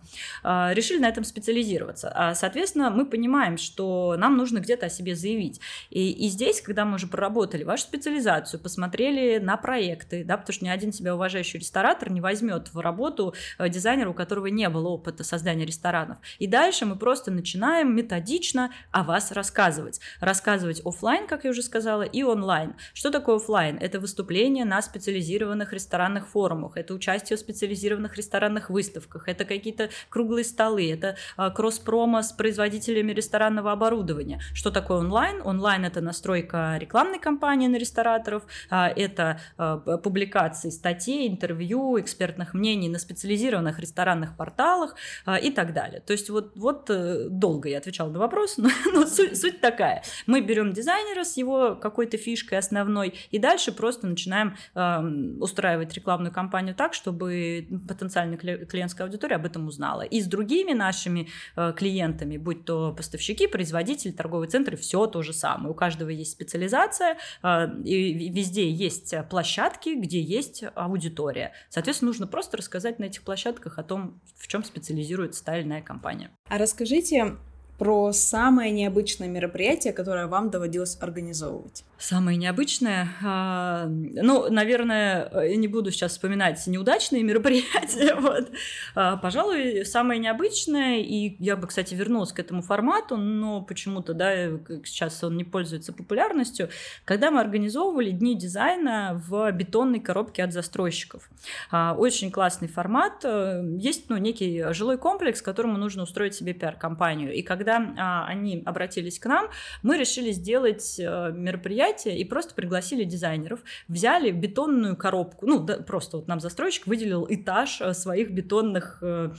а, 0.44 0.72
решили 0.74 1.00
на 1.00 1.10
этом 1.10 1.24
специализироваться. 1.24 2.12
А, 2.14 2.36
соответственно, 2.36 2.90
мы 2.90 3.06
понимаем, 3.06 3.58
что 3.58 4.16
нам 4.18 4.38
нужно 4.38 4.60
где-то 4.60 4.88
о 4.88 4.90
себе 4.90 5.16
заявить. 5.16 5.60
И, 5.90 6.12
и 6.12 6.30
здесь, 6.30 6.62
когда 6.62 6.86
мы 6.86 6.96
уже 6.96 7.08
проработали 7.08 7.64
вашу 7.64 7.84
специализацию, 7.84 8.60
посмотрели 8.60 9.38
на 9.40 9.58
проекты, 9.58 10.24
да, 10.24 10.38
потому 10.38 10.54
что 10.54 10.66
ни 10.66 10.70
один 10.70 10.92
себя 10.94 11.16
уважающий 11.16 11.60
ресторатор 11.60 12.12
не 12.12 12.22
возьмет 12.22 12.74
в 12.74 12.80
работу 12.80 13.34
э, 13.58 13.70
дизайнера, 13.70 14.10
у 14.10 14.14
которого 14.14 14.48
не 14.48 14.70
было 14.70 14.90
опыта 14.90 15.24
создания 15.24 15.66
ресторанов. 15.92 16.18
И 16.40 16.48
дальше 16.48 16.86
мы 16.86 16.96
просто 16.96 17.32
начинаем 17.32 17.96
методично 17.96 18.72
о 18.92 19.04
вас 19.04 19.32
рассказывать. 19.32 20.00
Рассказывать 20.20 20.82
офлайн, 20.86 21.28
как 21.28 21.44
я 21.44 21.52
уже 21.52 21.62
сказала, 21.62 22.04
и 22.04 22.24
онлайн. 22.24 22.76
Что 22.94 23.12
такое 23.12 23.36
офлайн? 23.36 23.78
Это 23.78 24.00
выступление 24.00 24.66
на 24.66 24.82
специализированных 24.82 25.74
ресторанных 25.74 26.28
форумах, 26.28 26.78
это 26.78 26.94
участие 26.94 27.38
в 27.38 27.40
специализированных 27.40 28.16
ресторанных 28.16 28.70
выставках, 28.70 29.28
это 29.28 29.46
какие-то 29.46 29.90
круглые 30.10 30.46
столы, 30.46 30.92
это 30.92 31.16
а, 31.38 31.50
кросс-промо 31.50 32.22
с 32.22 32.32
производителями 32.32 33.12
ресторанного 33.12 33.72
оборудования. 33.72 34.40
Что 34.54 34.72
такое 34.72 35.00
онлайн? 35.00 35.42
Онлайн 35.44 35.86
это 35.86 36.02
настройка 36.02 36.78
рекламной 36.80 37.20
кампании 37.20 37.68
на 37.68 37.78
рестораторов, 37.78 38.44
а, 38.70 38.88
это 38.88 39.40
а, 39.58 39.78
публикации 39.78 40.70
статей, 40.70 41.28
интервью, 41.28 42.00
экспертных 42.00 42.54
мнений 42.54 42.90
на 42.90 43.00
специализированных 43.00 43.80
ресторанных 43.80 44.36
порталах 44.38 44.96
и 45.42 45.52
так 45.52 45.74
далее. 45.74 45.81
То 45.90 46.14
есть 46.14 46.30
вот, 46.30 46.52
вот 46.56 46.90
э, 46.90 47.28
долго 47.30 47.70
я 47.70 47.78
отвечала 47.78 48.10
на 48.10 48.20
вопрос, 48.20 48.56
но, 48.58 48.70
но 48.94 49.06
суть, 49.06 49.40
суть 49.40 49.62
такая. 49.62 50.04
Мы 50.28 50.42
берем 50.42 50.74
дизайнера 50.74 51.24
с 51.24 51.38
его 51.38 51.76
какой-то 51.76 52.18
фишкой 52.18 52.60
основной 52.60 53.16
и 53.32 53.40
дальше 53.40 53.72
просто 53.72 54.08
начинаем 54.08 54.56
э, 54.76 55.38
устраивать 55.40 55.94
рекламную 55.94 56.34
кампанию 56.34 56.76
так, 56.76 56.94
чтобы 56.94 57.68
потенциальная 57.88 58.38
клиентская 58.38 59.08
аудитория 59.08 59.36
об 59.36 59.46
этом 59.46 59.68
узнала. 59.68 60.02
И 60.02 60.22
с 60.22 60.28
другими 60.28 60.74
нашими 60.74 61.28
э, 61.56 61.74
клиентами, 61.76 62.38
будь 62.38 62.66
то 62.66 62.94
поставщики, 62.96 63.48
производители, 63.48 64.12
торговые 64.12 64.50
центры, 64.50 64.78
все 64.78 65.08
то 65.08 65.22
же 65.22 65.34
самое. 65.34 65.72
У 65.72 65.74
каждого 65.74 66.10
есть 66.10 66.32
специализация, 66.32 67.18
э, 67.44 67.68
и 67.84 68.30
везде 68.30 68.70
есть 68.70 69.14
площадки, 69.30 69.90
где 69.96 70.22
есть 70.22 70.64
аудитория. 70.76 71.54
Соответственно, 71.70 72.10
нужно 72.10 72.28
просто 72.28 72.58
рассказать 72.58 73.00
на 73.00 73.06
этих 73.06 73.24
площадках 73.24 73.78
о 73.78 73.84
том, 73.84 74.20
в 74.38 74.48
чем 74.48 74.64
специализируется 74.64 75.44
та 75.44 75.61
иная 75.62 75.82
компания. 75.82 76.32
А 76.48 76.58
расскажите 76.58 77.38
про 77.82 78.14
самое 78.14 78.72
необычное 78.72 79.28
мероприятие, 79.28 79.92
которое 79.92 80.28
вам 80.28 80.52
доводилось 80.52 81.00
организовывать. 81.02 81.84
Самое 81.98 82.38
необычное, 82.38 83.10
а, 83.24 83.88
ну, 83.88 84.52
наверное, 84.52 85.30
я 85.34 85.56
не 85.56 85.68
буду 85.68 85.90
сейчас 85.90 86.12
вспоминать 86.12 86.66
неудачные 86.68 87.24
мероприятия, 87.32 88.14
вот. 88.20 88.52
А, 88.94 89.18
пожалуй, 89.18 89.84
самое 89.84 90.20
необычное, 90.20 91.00
и 91.00 91.36
я 91.40 91.56
бы, 91.56 91.66
кстати, 91.66 91.96
вернулась 91.96 92.32
к 92.32 92.40
этому 92.40 92.62
формату, 92.62 93.18
но 93.18 93.64
почему-то, 93.64 94.14
да, 94.14 94.50
сейчас 94.86 95.24
он 95.24 95.36
не 95.36 95.44
пользуется 95.44 95.92
популярностью, 95.92 96.70
когда 97.04 97.32
мы 97.32 97.42
организовывали 97.42 98.12
дни 98.12 98.36
дизайна 98.36 99.20
в 99.28 99.52
бетонной 99.54 100.00
коробке 100.00 100.44
от 100.44 100.54
застройщиков. 100.54 101.32
А, 101.72 101.96
очень 101.98 102.30
классный 102.30 102.68
формат, 102.68 103.24
есть, 103.24 104.08
ну, 104.10 104.18
некий 104.18 104.66
жилой 104.72 105.00
комплекс, 105.00 105.42
которому 105.42 105.80
нужно 105.80 106.04
устроить 106.04 106.36
себе 106.36 106.54
пиар-компанию, 106.54 107.34
и 107.34 107.42
когда 107.42 107.71
они 107.78 108.64
обратились 108.66 109.20
к 109.20 109.26
нам, 109.26 109.50
мы 109.84 109.98
решили 109.98 110.32
сделать 110.32 111.00
э, 111.00 111.32
мероприятие, 111.34 112.20
и 112.20 112.26
просто 112.26 112.54
пригласили 112.54 113.04
дизайнеров, 113.04 113.60
взяли 113.88 114.32
бетонную 114.32 114.96
коробку, 114.96 115.46
ну, 115.46 115.60
да, 115.60 115.78
просто 115.78 116.18
вот 116.18 116.28
нам 116.28 116.40
застройщик 116.40 116.88
выделил 116.88 117.26
этаж 117.30 117.82
э, 117.82 117.94
своих 117.94 118.32
бетонных 118.32 119.00
э, 119.02 119.32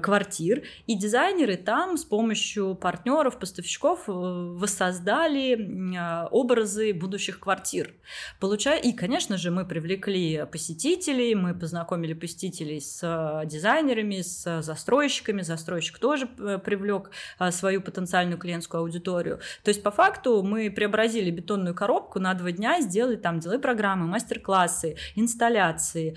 квартир, 0.00 0.62
и 0.86 0.96
дизайнеры 0.96 1.56
там 1.56 1.96
с 1.96 2.04
помощью 2.04 2.74
партнеров, 2.74 3.38
поставщиков 3.38 4.04
воссоздали 4.06 5.54
э, 5.54 6.28
образы 6.30 6.92
будущих 6.92 7.40
квартир. 7.40 7.94
Получая... 8.40 8.78
И, 8.80 8.92
конечно 8.92 9.36
же, 9.36 9.50
мы 9.50 9.66
привлекли 9.66 10.46
посетителей, 10.50 11.34
мы 11.34 11.54
познакомили 11.54 12.12
посетителей 12.12 12.80
с 12.80 13.42
дизайнерами, 13.46 14.20
с 14.20 14.62
застройщиками, 14.62 15.42
застройщик 15.42 15.98
тоже 15.98 16.26
привлек 16.26 17.10
свою 17.50 17.73
потенциальную 17.80 18.38
клиентскую 18.38 18.80
аудиторию. 18.80 19.40
То 19.62 19.70
есть, 19.70 19.82
по 19.82 19.90
факту, 19.90 20.42
мы 20.42 20.70
преобразили 20.70 21.30
бетонную 21.30 21.74
коробку 21.74 22.18
на 22.20 22.34
два 22.34 22.52
дня 22.52 22.80
сделать 22.80 23.22
там 23.22 23.40
делай 23.40 23.58
программы, 23.58 24.06
мастер-классы, 24.06 24.96
инсталляции. 25.14 26.16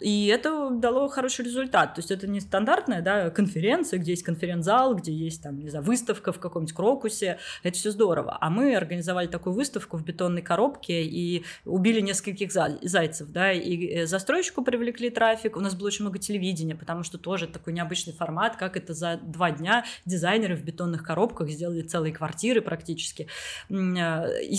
И 0.00 0.26
это 0.26 0.70
дало 0.70 1.08
хороший 1.08 1.44
результат. 1.44 1.94
То 1.94 2.00
есть 2.00 2.10
это 2.10 2.26
не 2.26 2.40
стандартная 2.40 3.02
да, 3.02 3.30
конференция, 3.30 3.98
где 3.98 4.12
есть 4.12 4.22
конференц-зал, 4.22 4.94
где 4.94 5.12
есть 5.12 5.42
там, 5.42 5.58
не 5.58 5.70
знаю, 5.70 5.84
выставка 5.84 6.32
в 6.32 6.38
каком-нибудь 6.38 6.74
крокусе. 6.74 7.38
Это 7.62 7.76
все 7.76 7.90
здорово. 7.90 8.36
А 8.40 8.50
мы 8.50 8.74
организовали 8.74 9.26
такую 9.26 9.54
выставку 9.54 9.96
в 9.96 10.04
бетонной 10.04 10.42
коробке 10.42 11.02
и 11.02 11.44
убили 11.64 12.00
нескольких 12.00 12.52
зайцев. 12.52 13.28
Да, 13.30 13.52
и 13.52 13.86
э, 13.86 14.06
застройщику 14.06 14.62
привлекли 14.62 15.10
трафик. 15.10 15.56
У 15.56 15.60
нас 15.60 15.74
было 15.74 15.86
очень 15.88 16.04
много 16.04 16.18
телевидения, 16.18 16.74
потому 16.74 17.02
что 17.02 17.18
тоже 17.18 17.46
такой 17.46 17.72
необычный 17.72 18.12
формат, 18.12 18.56
как 18.56 18.76
это 18.76 18.94
за 18.94 19.16
два 19.16 19.50
дня 19.50 19.84
дизайнеры 20.32 20.56
в 20.56 20.64
бетонных 20.64 21.02
коробках 21.02 21.48
сделали 21.50 21.82
целые 21.82 22.12
квартиры 22.12 22.60
практически. 22.60 23.28
И 23.68 23.76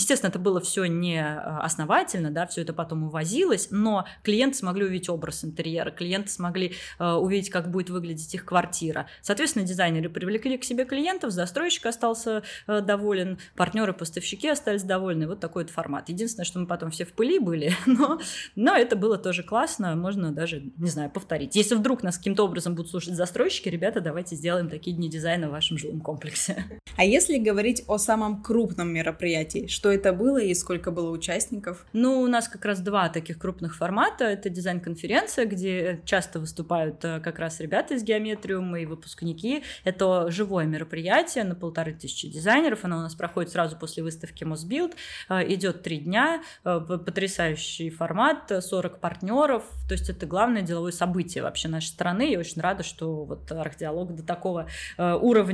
Естественно, 0.03 0.29
это 0.29 0.39
было 0.39 0.59
все 0.59 0.86
не 0.86 1.19
э, 1.19 1.38
основательно, 1.59 2.31
да, 2.31 2.45
все 2.45 2.62
это 2.62 2.73
потом 2.73 3.03
увозилось, 3.03 3.69
но 3.71 4.05
клиенты 4.23 4.57
смогли 4.57 4.86
увидеть 4.86 5.09
образ 5.09 5.43
интерьера, 5.43 5.91
клиенты 5.91 6.29
смогли 6.29 6.73
э, 6.99 7.12
увидеть, 7.12 7.49
как 7.49 7.71
будет 7.71 7.89
выглядеть 7.89 8.33
их 8.36 8.45
квартира. 8.45 9.07
Соответственно, 9.21 9.65
дизайнеры 9.65 10.09
привлекли 10.09 10.57
к 10.57 10.63
себе 10.63 10.86
клиентов, 10.86 11.31
застройщик 11.31 11.86
остался 11.86 12.43
э, 12.67 12.81
доволен, 12.81 13.39
партнеры, 13.55 13.93
поставщики 13.93 14.47
остались 14.49 14.83
довольны. 14.83 15.27
Вот 15.27 15.39
такой 15.39 15.63
вот 15.63 15.71
формат. 15.71 16.09
Единственное, 16.09 16.45
что 16.45 16.59
мы 16.59 16.67
потом 16.67 16.91
все 16.91 17.05
в 17.05 17.13
пыли 17.13 17.39
были, 17.39 17.73
но, 17.86 18.19
но 18.55 18.75
это 18.75 18.95
было 18.95 19.17
тоже 19.17 19.43
классно, 19.43 19.95
можно 19.95 20.31
даже, 20.31 20.63
не 20.77 20.89
знаю, 20.89 21.09
повторить. 21.09 21.55
Если 21.55 21.75
вдруг 21.75 22.03
нас 22.03 22.17
каким-то 22.17 22.43
образом 22.43 22.75
будут 22.75 22.91
слушать 22.91 23.15
застройщики, 23.15 23.69
ребята, 23.69 24.01
давайте 24.01 24.36
сделаем 24.36 24.69
такие 24.69 24.95
дни 24.95 25.09
дизайна 25.09 25.49
в 25.49 25.51
вашем 25.63 25.78
жилом 25.78 26.02
комплексе. 26.02 26.65
А 26.95 27.04
если 27.04 27.39
говорить 27.39 27.84
о 27.88 27.97
самом 27.97 28.43
крупном 28.43 28.93
мероприятии, 28.93 29.65
что 29.65 29.91
это 29.91 30.13
было 30.13 30.38
и 30.38 30.54
сколько 30.54 30.91
было 30.91 31.10
участников? 31.10 31.88
Ну, 31.91 32.21
у 32.21 32.28
нас 32.28 32.47
как 32.47 32.65
раз 32.65 32.82
два 32.82 33.10
таких 33.10 33.39
крупных 33.39 33.76
формата. 33.76 34.26
Это 34.26 34.49
дизайн-конференция, 34.49 35.45
где 35.47 36.02
часто 36.06 36.39
выступают 36.39 37.04
э, 37.04 37.19
как 37.19 37.39
раз 37.39 37.60
ребята 37.60 37.95
из 37.95 38.04
геометриума 38.04 38.80
и 38.80 38.86
выпускники. 38.86 39.63
Это 39.84 40.30
живое 40.30 40.65
мероприятие 40.65 41.45
на 41.45 41.56
полторы 41.56 41.93
тысячи 41.93 42.28
дизайнеров. 42.28 42.86
Оно 42.86 42.97
у 42.97 43.02
нас 43.02 43.15
проходит 43.15 43.49
сразу 43.49 43.76
после 43.76 44.04
выставки 44.04 44.43
Мосбилд. 44.43 44.93
Э, 45.30 45.41
идет 45.52 45.82
три 45.82 45.97
дня. 45.97 46.43
Э, 46.63 46.80
потрясающий 46.80 47.89
формат, 47.89 48.52
40 48.63 48.99
партнеров. 48.99 49.63
То 49.88 49.95
есть 49.95 50.12
это 50.12 50.28
главное 50.28 50.62
деловое 50.62 50.91
событие 50.91 51.43
вообще 51.43 51.69
нашей 51.69 51.88
страны. 51.88 52.32
Я 52.32 52.38
очень 52.38 52.62
рада, 52.62 52.84
что 52.84 53.26
вот 53.26 53.52
архдиалог 53.52 54.15
до 54.15 54.21
такого 54.21 54.67
уровня 54.97 55.53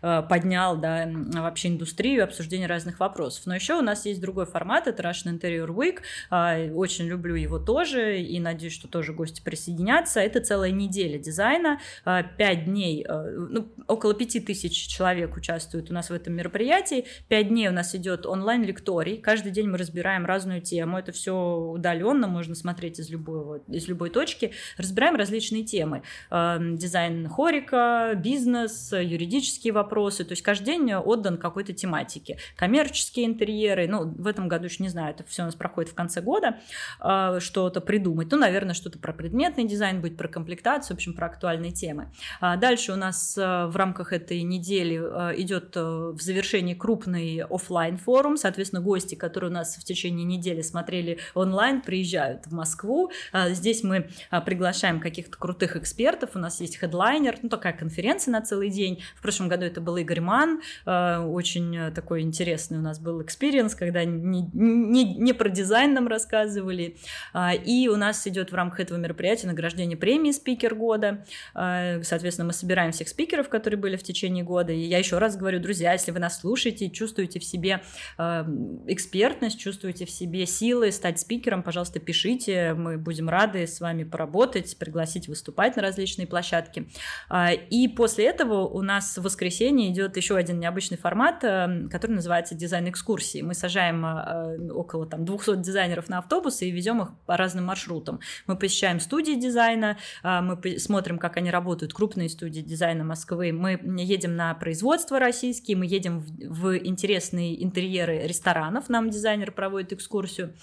поднял 0.00 0.76
да, 0.76 1.08
вообще 1.08 1.68
индустрию 1.68 2.24
обсуждения 2.24 2.66
разных 2.66 3.00
вопросов. 3.00 3.46
Но 3.46 3.54
еще 3.54 3.74
у 3.74 3.82
нас 3.82 4.06
есть 4.06 4.20
другой 4.20 4.46
формат, 4.46 4.86
это 4.86 5.02
Russian 5.02 5.38
Interior 5.38 5.68
Week. 5.68 6.00
А, 6.30 6.56
очень 6.74 7.06
люблю 7.06 7.34
его 7.34 7.58
тоже 7.58 8.20
и 8.20 8.38
надеюсь, 8.40 8.74
что 8.74 8.88
тоже 8.88 9.12
гости 9.12 9.40
присоединятся. 9.40 10.20
Это 10.20 10.40
целая 10.40 10.70
неделя 10.70 11.18
дизайна, 11.18 11.80
а, 12.04 12.22
пять 12.22 12.64
дней, 12.66 13.04
а, 13.08 13.24
ну, 13.24 13.68
около 13.86 14.14
пяти 14.14 14.40
тысяч 14.40 14.86
человек 14.88 15.36
участвуют 15.36 15.90
у 15.90 15.94
нас 15.94 16.10
в 16.10 16.12
этом 16.12 16.34
мероприятии. 16.34 17.06
Пять 17.28 17.48
дней 17.48 17.68
у 17.68 17.72
нас 17.72 17.94
идет 17.94 18.26
онлайн-лекторий. 18.26 19.18
Каждый 19.18 19.52
день 19.52 19.68
мы 19.68 19.78
разбираем 19.78 20.26
разную 20.26 20.60
тему. 20.60 20.98
Это 20.98 21.12
все 21.12 21.34
удаленно, 21.34 22.26
можно 22.28 22.54
смотреть 22.54 22.98
из, 22.98 23.10
любого, 23.10 23.60
из 23.68 23.88
любой 23.88 24.10
точки. 24.10 24.52
Разбираем 24.76 25.16
различные 25.16 25.64
темы. 25.64 26.02
Дизайн 26.30 27.28
хорика, 27.28 28.12
бизнес, 28.16 28.92
юридические 28.92 29.37
юридические 29.38 29.72
вопросы, 29.72 30.24
то 30.24 30.32
есть 30.32 30.42
каждый 30.42 30.66
день 30.66 30.92
отдан 30.94 31.38
какой-то 31.38 31.72
тематике. 31.72 32.38
Коммерческие 32.56 33.26
интерьеры, 33.26 33.86
ну, 33.88 34.04
в 34.04 34.26
этом 34.26 34.48
году 34.48 34.64
еще 34.64 34.82
не 34.82 34.88
знаю, 34.88 35.14
это 35.14 35.24
все 35.24 35.42
у 35.42 35.44
нас 35.46 35.54
проходит 35.54 35.90
в 35.90 35.94
конце 35.94 36.20
года, 36.20 36.58
э, 37.00 37.38
что-то 37.40 37.80
придумать. 37.80 38.30
Ну, 38.30 38.38
наверное, 38.38 38.74
что-то 38.74 38.98
про 38.98 39.12
предметный 39.12 39.64
дизайн 39.64 40.00
будет, 40.00 40.16
про 40.16 40.28
комплектацию, 40.28 40.96
в 40.96 40.98
общем, 40.98 41.14
про 41.14 41.26
актуальные 41.26 41.72
темы. 41.72 42.12
А 42.40 42.56
дальше 42.56 42.92
у 42.92 42.96
нас 42.96 43.36
э, 43.38 43.66
в 43.66 43.76
рамках 43.76 44.12
этой 44.12 44.42
недели 44.42 44.96
идет 45.40 45.76
в 45.76 46.20
завершении 46.20 46.74
крупный 46.74 47.42
офлайн 47.42 47.96
форум, 47.96 48.36
соответственно, 48.36 48.82
гости, 48.82 49.14
которые 49.14 49.50
у 49.50 49.54
нас 49.54 49.76
в 49.76 49.84
течение 49.84 50.24
недели 50.24 50.62
смотрели 50.62 51.18
онлайн, 51.34 51.80
приезжают 51.80 52.46
в 52.46 52.52
Москву. 52.52 53.10
Здесь 53.50 53.84
мы 53.84 54.10
приглашаем 54.44 55.00
каких-то 55.00 55.36
крутых 55.36 55.76
экспертов, 55.76 56.30
у 56.34 56.38
нас 56.38 56.60
есть 56.60 56.78
хедлайнер, 56.78 57.38
ну, 57.42 57.48
такая 57.48 57.72
конференция 57.72 58.32
на 58.32 58.40
целый 58.40 58.70
день. 58.70 59.02
В 59.16 59.22
прошлом 59.28 59.48
году 59.48 59.66
это 59.66 59.82
был 59.82 59.98
Игорь 59.98 60.22
Ман, 60.22 60.62
э, 60.86 61.18
очень 61.18 61.92
такой 61.92 62.22
интересный 62.22 62.78
у 62.78 62.80
нас 62.80 62.98
был 62.98 63.20
экспириенс, 63.22 63.74
когда 63.74 64.04
не, 64.04 64.48
не, 64.54 65.04
не 65.14 65.32
про 65.34 65.50
дизайн 65.50 65.92
нам 65.92 66.08
рассказывали. 66.08 66.96
А, 67.34 67.52
и 67.52 67.88
у 67.88 67.96
нас 67.96 68.26
идет 68.26 68.52
в 68.52 68.54
рамках 68.54 68.80
этого 68.80 68.96
мероприятия 68.96 69.46
награждение 69.46 69.98
премии 69.98 70.30
«Спикер 70.30 70.74
года». 70.74 71.26
А, 71.54 72.02
соответственно, 72.02 72.46
мы 72.46 72.52
собираем 72.54 72.92
всех 72.92 73.08
спикеров, 73.08 73.50
которые 73.50 73.78
были 73.78 73.96
в 73.96 74.02
течение 74.02 74.44
года. 74.44 74.72
И 74.72 74.80
я 74.80 74.96
еще 74.96 75.18
раз 75.18 75.36
говорю, 75.36 75.60
друзья, 75.60 75.92
если 75.92 76.10
вы 76.10 76.20
нас 76.20 76.40
слушаете, 76.40 76.88
чувствуете 76.88 77.38
в 77.38 77.44
себе 77.44 77.82
э, 78.16 78.44
экспертность, 78.86 79.60
чувствуете 79.60 80.06
в 80.06 80.10
себе 80.10 80.46
силы 80.46 80.90
стать 80.90 81.20
спикером, 81.20 81.62
пожалуйста, 81.62 82.00
пишите, 82.00 82.72
мы 82.72 82.96
будем 82.96 83.28
рады 83.28 83.66
с 83.66 83.78
вами 83.80 84.04
поработать, 84.04 84.78
пригласить 84.78 85.28
выступать 85.28 85.76
на 85.76 85.82
различные 85.82 86.26
площадки. 86.26 86.88
А, 87.28 87.52
и 87.52 87.88
после 87.88 88.24
этого 88.24 88.66
у 88.66 88.80
нас 88.80 89.17
в 89.18 89.24
воскресенье 89.24 89.90
идет 89.90 90.16
еще 90.16 90.36
один 90.36 90.58
необычный 90.60 90.96
формат, 90.96 91.44
э, 91.44 91.88
который 91.90 92.12
называется 92.12 92.54
дизайн-экскурсии. 92.54 93.42
Мы 93.42 93.54
сажаем 93.54 94.04
э, 94.04 94.70
около 94.70 95.06
там, 95.06 95.24
200 95.24 95.56
дизайнеров 95.56 96.08
на 96.08 96.18
автобусы 96.18 96.68
и 96.68 96.70
везем 96.70 97.02
их 97.02 97.08
по 97.26 97.36
разным 97.36 97.66
маршрутам. 97.66 98.20
Мы 98.46 98.56
посещаем 98.56 99.00
студии 99.00 99.32
дизайна, 99.32 99.98
э, 100.22 100.40
мы 100.40 100.78
смотрим, 100.78 101.18
как 101.18 101.36
они 101.36 101.50
работают, 101.50 101.92
крупные 101.92 102.28
студии 102.28 102.60
дизайна 102.60 103.04
Москвы. 103.04 103.52
Мы 103.52 103.80
едем 104.02 104.36
на 104.36 104.54
производство 104.54 105.18
российские, 105.18 105.76
мы 105.76 105.86
едем 105.86 106.20
в, 106.20 106.68
в 106.70 106.78
интересные 106.78 107.62
интерьеры 107.62 108.26
ресторанов, 108.26 108.88
нам 108.88 109.10
дизайнер 109.10 109.52
проводит 109.52 109.92
экскурсию, 109.92 110.54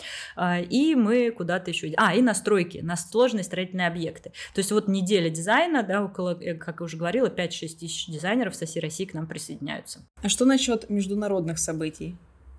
и 0.69 0.95
мы 0.95 1.31
куда-то 1.31 1.71
еще... 1.71 1.93
А, 1.97 2.13
и 2.13 2.21
на 2.21 2.33
стройки, 2.33 2.79
на 2.79 2.95
сложные 2.95 3.43
строительные 3.43 3.87
объекты. 3.87 4.31
То 4.53 4.59
есть 4.59 4.71
вот 4.71 4.87
неделя 4.87 5.29
дизайна, 5.29 5.83
да, 5.83 6.03
около, 6.03 6.35
как 6.35 6.79
я 6.79 6.83
уже 6.83 6.97
говорила, 6.97 7.27
5-6 7.27 7.49
тысяч 7.79 8.07
дизайнеров 8.07 8.44
со 8.53 8.65
всей 8.65 8.81
России 8.81 9.05
к 9.05 9.13
нам 9.13 9.25
присоединяются. 9.25 10.05
А 10.21 10.29
что 10.29 10.45
насчет 10.45 10.89
международных 10.89 11.58
событий? 11.58 12.15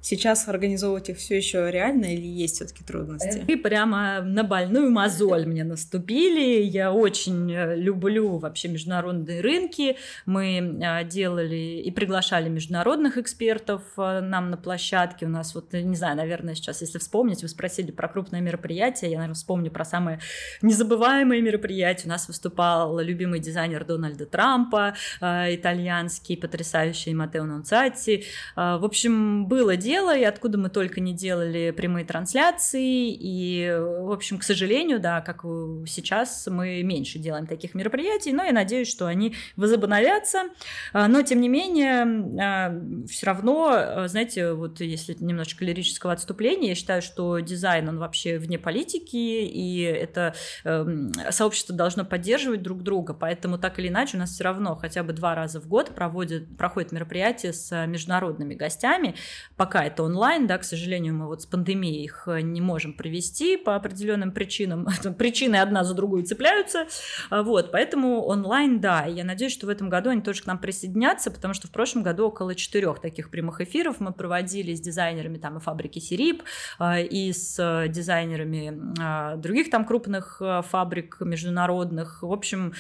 Сейчас 0.09 0.47
организовывать 0.47 1.09
их 1.09 1.19
все 1.19 1.37
еще 1.37 1.69
реально 1.69 2.05
или 2.05 2.29
есть 2.29 2.55
все-таки 2.55 2.85
трудности? 2.85 3.45
И 3.49 3.57
прямо 3.57 4.21
на 4.21 4.45
больную 4.45 4.89
мозоль 4.93 5.47
мне 5.47 5.65
наступили. 5.65 6.63
Я 6.63 6.93
очень 6.93 7.53
э, 7.53 7.75
люблю 7.75 8.39
вообще 8.39 8.69
международные 8.69 9.41
рынки. 9.41 9.97
Мы 10.25 10.79
э, 10.81 11.05
делали 11.07 11.83
и 11.85 11.91
приглашали 11.91 12.49
международных 12.49 13.19
экспертов 13.19 13.83
э, 13.97 14.21
нам 14.21 14.51
на 14.51 14.57
площадке. 14.57 15.27
У 15.27 15.29
нас 15.29 15.57
вот, 15.57 15.73
не 15.73 15.97
знаю, 15.97 16.17
наверное, 16.17 16.55
сейчас, 16.55 16.83
если 16.83 16.99
вспомнить, 16.99 17.43
вы 17.43 17.49
спросили 17.49 17.91
про 17.91 18.07
крупное 18.07 18.41
мероприятие, 18.41 19.11
я, 19.11 19.17
наверное, 19.17 19.35
вспомню 19.35 19.73
про 19.73 19.85
самое 19.85 20.21
незабываемое 20.63 21.41
мероприятие. 21.41 22.07
У 22.07 22.11
нас 22.11 22.29
выступал 22.29 23.01
любимый 23.01 23.41
дизайнер 23.41 23.85
Дональда 23.85 24.25
Трампа, 24.27 24.95
итальянский, 25.21 26.37
потрясающий 26.37 27.13
Матео 27.13 27.43
Нонцати. 27.43 28.23
В 28.55 28.85
общем, 28.85 29.47
было 29.47 29.75
дело 29.75 29.96
дело, 29.97 30.15
и 30.15 30.25
откуда 30.25 30.59
мы 30.59 30.69
только 30.69 31.01
не 31.01 31.15
делали 31.15 31.71
прямые 31.71 32.05
трансляции, 32.05 33.11
и, 33.11 33.75
в 33.79 34.13
общем, 34.13 34.39
к 34.39 34.43
сожалению, 34.43 35.01
да, 35.01 35.23
как 35.23 35.43
сейчас 35.87 36.47
мы 36.51 36.83
меньше 36.83 37.19
делаем 37.19 37.47
таких 37.47 37.75
мероприятий, 37.75 38.33
но 38.33 38.45
я 38.45 38.53
надеюсь, 38.53 38.89
что 38.91 39.07
они 39.07 39.35
возобновятся, 39.57 40.51
а, 40.93 41.09
но, 41.09 41.23
тем 41.23 41.41
не 41.41 41.49
менее, 41.49 42.05
а, 42.43 43.07
все 43.09 43.27
равно, 43.27 43.71
а, 43.71 44.09
знаете, 44.09 44.53
вот 44.53 44.81
если 44.81 45.17
немножечко 45.19 45.65
лирического 45.65 46.13
отступления, 46.13 46.71
я 46.71 46.75
считаю, 46.75 47.01
что 47.01 47.39
дизайн, 47.39 47.89
он 47.89 47.99
вообще 47.99 48.39
вне 48.39 48.59
политики, 48.59 49.17
и 49.17 49.81
это 49.81 50.35
эм, 50.65 51.13
сообщество 51.31 51.75
должно 51.75 52.05
поддерживать 52.05 52.63
друг 52.63 52.83
друга, 52.83 53.15
поэтому 53.15 53.59
так 53.59 53.79
или 53.79 53.89
иначе 53.89 54.19
у 54.19 54.21
нас 54.21 54.31
все 54.31 54.45
равно 54.45 54.77
хотя 54.77 55.03
бы 55.03 55.15
два 55.15 55.35
раза 55.35 55.59
в 55.61 55.67
год 55.67 55.95
проводят, 55.95 56.55
проходит 56.59 56.93
мероприятие 56.93 57.55
с 57.55 57.87
международными 57.87 58.55
гостями, 58.55 59.15
пока 59.57 59.76
это 59.85 60.03
онлайн, 60.03 60.47
да, 60.47 60.59
к 60.59 60.65
сожалению, 60.65 61.15
мы 61.15 61.27
вот 61.27 61.43
с 61.43 61.47
пандемией 61.47 62.05
их 62.05 62.25
э, 62.27 62.41
не 62.41 62.61
можем 62.61 62.93
провести 62.93 63.57
по 63.57 63.77
определенным 63.77 64.33
причинам. 64.33 64.87
Причины 65.19 65.57
одна 65.57 65.85
за 65.85 65.95
другую 65.95 66.25
цепляются, 66.25 66.87
а, 67.31 67.43
вот, 67.43 67.73
поэтому 67.73 68.23
онлайн, 68.25 68.81
да, 68.81 69.05
я 69.05 69.25
надеюсь, 69.25 69.53
что 69.53 69.67
в 69.67 69.69
этом 69.69 69.89
году 69.89 70.11
они 70.11 70.21
тоже 70.23 70.43
к 70.43 70.47
нам 70.47 70.59
присоединятся, 70.59 71.31
потому 71.31 71.55
что 71.55 71.69
в 71.69 71.71
прошлом 71.71 72.03
году 72.03 72.27
около 72.27 72.55
четырех 72.55 73.01
таких 73.01 73.31
прямых 73.31 73.61
эфиров 73.61 74.01
мы 74.01 74.13
проводили 74.13 74.75
с 74.75 74.81
дизайнерами 74.81 75.39
там 75.39 75.59
и 75.59 75.61
фабрики 75.61 75.99
Сирип, 75.99 76.43
а, 76.79 77.01
и 77.01 77.33
с 77.33 77.57
э, 77.59 77.89
дизайнерами 77.89 78.95
а, 79.01 79.37
других 79.37 79.71
там 79.71 79.85
крупных 79.85 80.39
э, 80.41 80.63
фабрик 80.69 81.19
международных. 81.21 82.23
В 82.23 82.33
общем, 82.33 82.73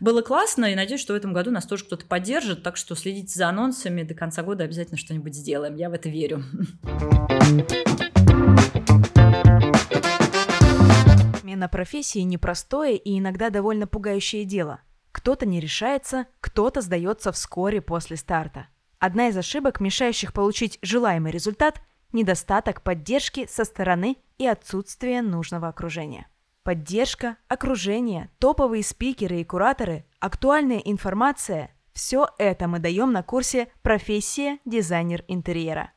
было 0.00 0.22
классно, 0.22 0.66
и 0.66 0.74
надеюсь, 0.74 1.00
что 1.00 1.14
в 1.14 1.16
этом 1.16 1.32
году 1.32 1.50
нас 1.50 1.66
тоже 1.66 1.84
кто-то 1.84 2.06
поддержит, 2.06 2.62
так 2.62 2.76
что 2.76 2.94
следите 2.94 3.34
за 3.34 3.48
анонсами, 3.48 4.02
до 4.02 4.14
конца 4.14 4.42
года 4.42 4.64
обязательно 4.64 4.98
что-нибудь 4.98 5.34
сделаем, 5.34 5.76
я 5.76 5.90
в 5.90 5.92
это 5.92 6.08
верю. 6.08 6.43
Смена 11.40 11.68
профессии 11.68 12.20
непростое 12.20 12.96
и 12.96 13.18
иногда 13.18 13.50
довольно 13.50 13.86
пугающее 13.86 14.44
дело. 14.44 14.80
Кто-то 15.12 15.46
не 15.46 15.60
решается, 15.60 16.26
кто-то 16.40 16.80
сдается 16.80 17.32
вскоре 17.32 17.80
после 17.80 18.16
старта. 18.16 18.66
Одна 18.98 19.28
из 19.28 19.36
ошибок, 19.36 19.80
мешающих 19.80 20.32
получить 20.32 20.78
желаемый 20.82 21.32
результат– 21.32 21.80
недостаток 22.14 22.82
поддержки 22.82 23.46
со 23.50 23.64
стороны 23.64 24.16
и 24.38 24.46
отсутствие 24.46 25.20
нужного 25.20 25.68
окружения. 25.68 26.28
Поддержка, 26.62 27.36
окружение, 27.48 28.30
топовые 28.38 28.82
спикеры 28.82 29.40
и 29.40 29.44
кураторы, 29.44 30.06
актуальная 30.20 30.78
информация– 30.78 31.70
все 31.92 32.28
это 32.38 32.66
мы 32.66 32.80
даем 32.80 33.12
на 33.12 33.22
курсе 33.22 33.68
«Профессия 33.82 34.58
дизайнер 34.64 35.24
интерьера». 35.28 35.92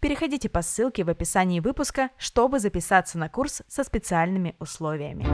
Переходите 0.00 0.48
по 0.48 0.62
ссылке 0.62 1.04
в 1.04 1.08
описании 1.08 1.60
выпуска, 1.60 2.10
чтобы 2.18 2.60
записаться 2.60 3.18
на 3.18 3.28
курс 3.28 3.62
со 3.66 3.82
специальными 3.82 4.54
условиями. 4.58 5.26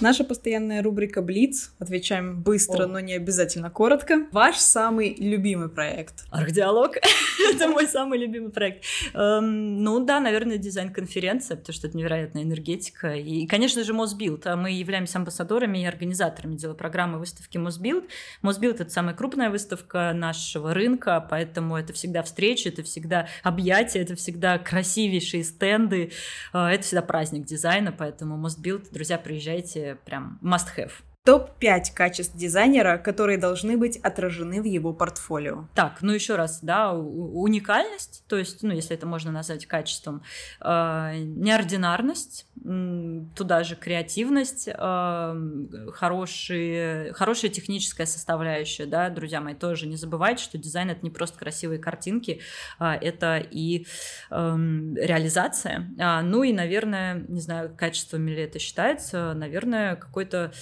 Наша 0.00 0.24
постоянная 0.24 0.82
рубрика 0.82 1.20
Блиц. 1.20 1.74
Отвечаем 1.78 2.42
быстро, 2.42 2.84
но 2.84 3.00
не 3.00 3.12
обязательно 3.12 3.68
коротко. 3.68 4.26
Ваш 4.32 4.56
самый 4.56 5.14
любимый 5.14 5.68
проект? 5.68 6.24
Архдиалог. 6.30 6.96
это 7.54 7.68
мой 7.68 7.86
самый 7.86 8.18
любимый 8.18 8.50
проект. 8.50 8.84
Эм, 9.12 9.82
ну 9.84 10.02
да, 10.02 10.18
наверное, 10.20 10.56
дизайн-конференция, 10.56 11.58
потому 11.58 11.74
что 11.74 11.86
это 11.86 11.98
невероятная 11.98 12.44
энергетика. 12.44 13.14
И, 13.14 13.46
конечно 13.46 13.84
же, 13.84 13.92
Мосбилд. 13.92 14.46
А 14.46 14.56
мы 14.56 14.70
являемся 14.70 15.18
амбассадорами 15.18 15.82
и 15.82 15.84
организаторами 15.84 16.56
дела 16.56 16.72
программы 16.72 17.18
выставки 17.18 17.58
Мосбилд. 17.58 18.04
Мосбилд— 18.40 18.80
это 18.80 18.90
самая 18.90 19.14
крупная 19.14 19.50
выставка 19.50 20.12
нашего 20.14 20.72
рынка, 20.72 21.26
поэтому 21.28 21.76
это 21.76 21.92
всегда 21.92 22.22
встречи, 22.22 22.68
это 22.68 22.82
всегда 22.82 23.28
объятия, 23.42 24.00
это 24.00 24.16
всегда 24.16 24.58
красивейшие 24.58 25.44
стенды, 25.44 26.12
э, 26.54 26.58
это 26.58 26.82
всегда 26.84 27.02
праздник 27.02 27.44
дизайна, 27.44 27.92
поэтому 27.92 28.38
Мосбилд, 28.38 28.90
друзья, 28.90 29.18
приезжайте, 29.18 29.89
прям 29.94 30.38
must-have. 30.42 30.92
Топ-5 31.24 31.92
качеств 31.94 32.34
дизайнера, 32.34 32.96
которые 32.96 33.36
должны 33.36 33.76
быть 33.76 33.98
отражены 33.98 34.62
в 34.62 34.64
его 34.64 34.94
портфолио. 34.94 35.68
Так, 35.74 35.98
ну 36.00 36.12
еще 36.12 36.36
раз, 36.36 36.60
да, 36.62 36.94
уникальность, 36.94 38.24
то 38.26 38.36
есть, 38.36 38.62
ну, 38.62 38.72
если 38.72 38.96
это 38.96 39.06
можно 39.06 39.30
назвать 39.30 39.66
качеством, 39.66 40.22
э, 40.62 41.12
неординарность, 41.18 42.46
туда 42.62 43.64
же 43.64 43.76
креативность, 43.76 44.68
э, 44.68 45.66
хорошие, 45.92 47.12
хорошая 47.12 47.50
техническая 47.50 48.06
составляющая, 48.06 48.86
да, 48.86 49.08
друзья 49.08 49.40
мои, 49.40 49.54
тоже 49.54 49.86
не 49.86 49.96
забывайте, 49.96 50.42
что 50.42 50.58
дизайн 50.58 50.90
это 50.90 51.00
не 51.02 51.10
просто 51.10 51.38
красивые 51.38 51.78
картинки, 51.78 52.40
э, 52.78 52.84
это 52.84 53.38
и 53.38 53.86
э, 54.30 54.34
реализация. 54.34 55.90
А, 55.98 56.22
ну 56.22 56.42
и, 56.42 56.52
наверное, 56.52 57.24
не 57.28 57.40
знаю, 57.40 57.74
качествами 57.76 58.30
ли 58.30 58.42
это 58.42 58.58
считается, 58.58 59.34
наверное, 59.34 59.96
какой-то 59.96 60.52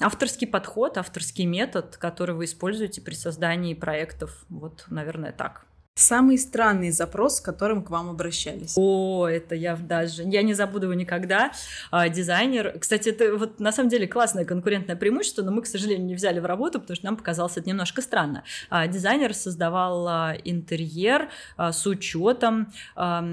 авторский 0.00 0.46
подход, 0.46 0.98
авторский 0.98 1.44
метод, 1.44 1.96
который 1.96 2.34
вы 2.34 2.44
используете 2.46 3.00
при 3.00 3.14
создании 3.14 3.74
проектов. 3.74 4.44
Вот, 4.48 4.84
наверное, 4.88 5.32
так. 5.32 5.67
Самый 5.98 6.38
странный 6.38 6.92
запрос, 6.92 7.38
с 7.38 7.40
которым 7.40 7.82
к 7.82 7.90
вам 7.90 8.08
обращались? 8.08 8.74
О, 8.76 9.26
это 9.26 9.56
я 9.56 9.74
даже... 9.74 10.22
Я 10.22 10.42
не 10.42 10.54
забуду 10.54 10.84
его 10.86 10.94
никогда. 10.94 11.50
А, 11.90 12.08
дизайнер... 12.08 12.78
Кстати, 12.78 13.08
это 13.08 13.34
вот 13.34 13.58
на 13.58 13.72
самом 13.72 13.88
деле 13.88 14.06
классное 14.06 14.44
конкурентное 14.44 14.94
преимущество, 14.94 15.42
но 15.42 15.50
мы, 15.50 15.62
к 15.62 15.66
сожалению, 15.66 16.06
не 16.06 16.14
взяли 16.14 16.38
в 16.38 16.46
работу, 16.46 16.80
потому 16.80 16.94
что 16.94 17.04
нам 17.04 17.16
показалось 17.16 17.56
это 17.56 17.68
немножко 17.68 18.00
странно. 18.00 18.44
А, 18.70 18.86
дизайнер 18.86 19.34
создавал 19.34 20.06
а, 20.06 20.36
интерьер 20.44 21.30
а, 21.56 21.72
с 21.72 21.84
учетом 21.84 22.72
а, 22.94 23.24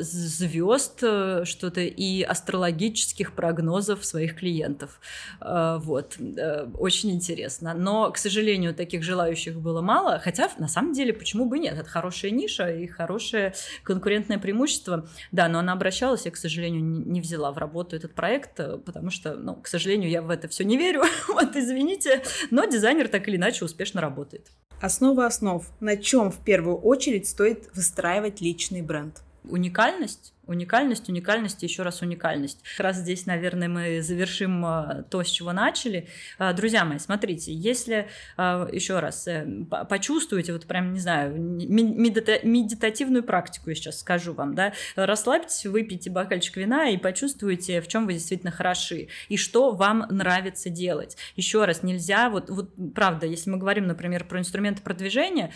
звезд 0.00 1.00
э, 1.02 1.42
что-то 1.44 1.82
и 1.82 2.22
астрологических 2.22 3.34
прогнозов 3.34 4.06
своих 4.06 4.36
клиентов. 4.36 4.98
А, 5.40 5.76
вот. 5.76 6.16
А, 6.18 6.70
очень 6.78 7.10
интересно. 7.10 7.74
Но, 7.74 8.10
к 8.10 8.16
сожалению, 8.16 8.74
таких 8.74 9.02
желающих 9.02 9.60
было 9.60 9.82
мало, 9.82 10.18
хотя 10.24 10.48
на 10.56 10.68
самом 10.68 10.94
деле 10.94 11.12
почему 11.12 11.44
бы 11.44 11.58
нет? 11.58 11.76
Это 11.78 11.97
хорошая 11.98 12.30
ниша 12.30 12.70
и 12.70 12.86
хорошее 12.86 13.54
конкурентное 13.82 14.38
преимущество. 14.38 15.08
Да, 15.32 15.48
но 15.48 15.58
она 15.58 15.72
обращалась, 15.72 16.26
я, 16.26 16.30
к 16.30 16.36
сожалению, 16.36 16.82
не 16.82 17.20
взяла 17.20 17.50
в 17.50 17.58
работу 17.58 17.96
этот 17.96 18.14
проект, 18.14 18.60
э, 18.60 18.78
потому 18.78 19.10
что, 19.10 19.34
ну, 19.34 19.56
к 19.56 19.66
сожалению, 19.66 20.08
я 20.08 20.22
в 20.22 20.30
это 20.30 20.46
все 20.46 20.64
не 20.64 20.76
верю. 20.76 21.02
вот, 21.28 21.56
извините. 21.56 22.22
Но 22.50 22.66
дизайнер 22.66 23.08
так 23.08 23.26
или 23.26 23.36
иначе 23.36 23.64
успешно 23.64 24.00
работает. 24.00 24.46
Основа 24.80 25.26
основ. 25.26 25.68
На 25.80 25.96
чем 25.96 26.30
в 26.30 26.38
первую 26.44 26.76
очередь 26.76 27.28
стоит 27.28 27.68
выстраивать 27.74 28.40
личный 28.40 28.82
бренд? 28.82 29.22
Уникальность 29.44 30.34
Уникальность, 30.48 31.08
уникальность, 31.10 31.62
еще 31.62 31.82
раз 31.82 32.00
уникальность. 32.00 32.64
Как 32.76 32.86
раз 32.86 32.96
здесь, 32.96 33.26
наверное, 33.26 33.68
мы 33.68 34.02
завершим 34.02 34.64
а, 34.64 35.04
то, 35.10 35.22
с 35.22 35.28
чего 35.28 35.52
начали. 35.52 36.08
А, 36.38 36.54
друзья 36.54 36.86
мои, 36.86 36.98
смотрите, 36.98 37.52
если 37.52 38.08
а, 38.38 38.66
еще 38.72 38.98
раз 38.98 39.28
э, 39.28 39.46
почувствуете, 39.88 40.54
вот 40.54 40.66
прям, 40.66 40.94
не 40.94 41.00
знаю, 41.00 41.38
медитативную 41.38 43.22
практику 43.24 43.68
я 43.68 43.76
сейчас 43.76 44.00
скажу 44.00 44.32
вам, 44.32 44.54
да, 44.54 44.72
расслабьтесь, 44.96 45.66
выпейте 45.66 46.08
бокальчик 46.08 46.56
вина 46.56 46.88
и 46.88 46.96
почувствуйте, 46.96 47.82
в 47.82 47.88
чем 47.88 48.06
вы 48.06 48.14
действительно 48.14 48.50
хороши 48.50 49.08
и 49.28 49.36
что 49.36 49.72
вам 49.72 50.06
нравится 50.08 50.70
делать. 50.70 51.18
Еще 51.36 51.66
раз, 51.66 51.82
нельзя, 51.82 52.30
вот, 52.30 52.48
вот 52.48 52.70
правда, 52.94 53.26
если 53.26 53.50
мы 53.50 53.58
говорим, 53.58 53.86
например, 53.86 54.24
про 54.24 54.38
инструменты 54.38 54.80
продвижения, 54.80 55.52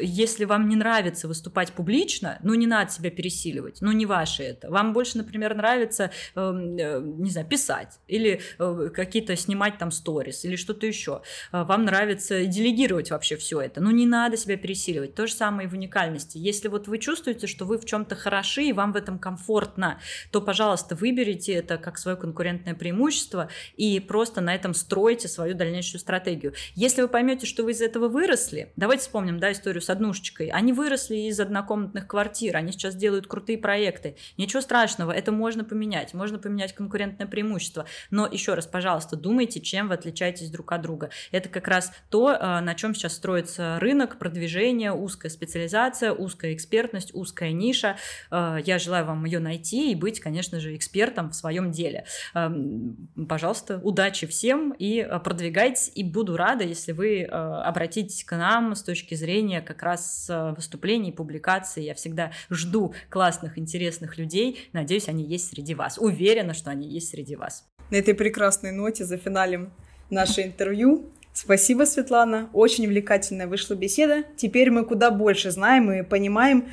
если 0.00 0.46
вам 0.46 0.70
не 0.70 0.76
нравится 0.76 1.28
выступать 1.28 1.72
публично, 1.72 2.38
ну 2.42 2.54
не 2.54 2.66
надо 2.66 2.90
себя 2.90 3.10
пересиливать, 3.10 3.82
ну 3.82 3.92
не 3.92 4.05
ваше 4.06 4.42
это. 4.42 4.70
Вам 4.70 4.92
больше, 4.92 5.18
например, 5.18 5.54
нравится, 5.54 6.10
эм, 6.34 6.76
э, 6.76 7.00
не 7.00 7.30
знаю, 7.30 7.46
писать 7.46 7.98
или 8.06 8.40
э, 8.58 8.90
какие-то 8.94 9.36
снимать 9.36 9.78
там 9.78 9.90
сторис 9.90 10.44
или 10.44 10.56
что-то 10.56 10.86
еще. 10.86 11.22
Э, 11.52 11.64
вам 11.64 11.84
нравится 11.84 12.46
делегировать 12.46 13.10
вообще 13.10 13.36
все 13.36 13.60
это. 13.60 13.80
Ну, 13.80 13.90
не 13.90 14.06
надо 14.06 14.36
себя 14.36 14.56
пересиливать. 14.56 15.14
То 15.14 15.26
же 15.26 15.34
самое 15.34 15.68
и 15.68 15.70
в 15.70 15.74
уникальности. 15.74 16.38
Если 16.38 16.68
вот 16.68 16.88
вы 16.88 16.98
чувствуете, 16.98 17.46
что 17.46 17.64
вы 17.64 17.78
в 17.78 17.84
чем-то 17.84 18.14
хороши 18.14 18.64
и 18.64 18.72
вам 18.72 18.92
в 18.92 18.96
этом 18.96 19.18
комфортно, 19.18 20.00
то, 20.30 20.40
пожалуйста, 20.40 20.94
выберите 20.94 21.52
это 21.52 21.78
как 21.78 21.98
свое 21.98 22.16
конкурентное 22.16 22.74
преимущество 22.74 23.48
и 23.76 24.00
просто 24.00 24.40
на 24.40 24.54
этом 24.54 24.74
стройте 24.74 25.28
свою 25.28 25.54
дальнейшую 25.54 26.00
стратегию. 26.00 26.54
Если 26.74 27.02
вы 27.02 27.08
поймете, 27.08 27.46
что 27.46 27.64
вы 27.64 27.72
из 27.72 27.80
этого 27.80 28.08
выросли, 28.08 28.72
давайте 28.76 29.02
вспомним, 29.02 29.38
да, 29.38 29.52
историю 29.52 29.82
с 29.82 29.90
однушечкой. 29.90 30.48
Они 30.48 30.72
выросли 30.72 31.16
из 31.28 31.40
однокомнатных 31.40 32.06
квартир, 32.06 32.56
они 32.56 32.72
сейчас 32.72 32.94
делают 32.94 33.26
крутые 33.26 33.58
проекты, 33.58 33.95
проекты. 33.96 34.16
Ничего 34.36 34.60
страшного, 34.60 35.12
это 35.12 35.32
можно 35.32 35.64
поменять, 35.64 36.14
можно 36.14 36.38
поменять 36.38 36.74
конкурентное 36.74 37.26
преимущество. 37.26 37.86
Но 38.10 38.26
еще 38.26 38.54
раз, 38.54 38.66
пожалуйста, 38.66 39.16
думайте, 39.16 39.60
чем 39.60 39.88
вы 39.88 39.94
отличаетесь 39.94 40.50
друг 40.50 40.72
от 40.72 40.82
друга. 40.82 41.10
Это 41.32 41.48
как 41.48 41.68
раз 41.68 41.92
то, 42.10 42.32
э, 42.32 42.60
на 42.60 42.74
чем 42.74 42.94
сейчас 42.94 43.14
строится 43.14 43.78
рынок, 43.80 44.18
продвижение, 44.18 44.92
узкая 44.92 45.30
специализация, 45.30 46.12
узкая 46.12 46.54
экспертность, 46.54 47.14
узкая 47.14 47.52
ниша. 47.52 47.96
Э, 48.30 48.58
я 48.64 48.78
желаю 48.78 49.06
вам 49.06 49.24
ее 49.24 49.38
найти 49.38 49.92
и 49.92 49.94
быть, 49.94 50.20
конечно 50.20 50.60
же, 50.60 50.76
экспертом 50.76 51.30
в 51.30 51.34
своем 51.34 51.70
деле. 51.70 52.04
Эм, 52.34 53.08
пожалуйста, 53.28 53.80
удачи 53.82 54.26
всем 54.26 54.72
и 54.72 55.00
э, 55.00 55.18
продвигайтесь, 55.20 55.90
и 55.94 56.04
буду 56.04 56.36
рада, 56.36 56.64
если 56.64 56.92
вы 56.92 57.24
обратитесь 57.24 58.24
к 58.24 58.36
нам 58.36 58.74
с 58.74 58.82
точки 58.82 59.14
зрения 59.14 59.60
как 59.60 59.82
раз 59.82 60.30
выступлений, 60.56 61.12
публикаций. 61.12 61.84
Я 61.84 61.94
всегда 61.94 62.32
жду 62.50 62.94
классных, 63.08 63.58
интересных 63.58 63.85
интересных 63.86 64.18
людей. 64.18 64.68
Надеюсь, 64.72 65.08
они 65.08 65.24
есть 65.24 65.50
среди 65.50 65.74
вас. 65.74 65.98
Уверена, 65.98 66.54
что 66.54 66.70
они 66.70 66.88
есть 66.88 67.10
среди 67.10 67.36
вас. 67.36 67.64
На 67.90 67.96
этой 67.96 68.14
прекрасной 68.14 68.72
ноте 68.72 69.04
зафиналим 69.04 69.72
наше 70.10 70.42
интервью. 70.42 71.10
Спасибо, 71.32 71.84
Светлана. 71.84 72.50
Очень 72.52 72.86
увлекательная 72.86 73.46
вышла 73.46 73.74
беседа. 73.74 74.24
Теперь 74.36 74.70
мы 74.70 74.84
куда 74.84 75.10
больше 75.10 75.50
знаем 75.50 75.92
и 75.92 76.02
понимаем, 76.02 76.68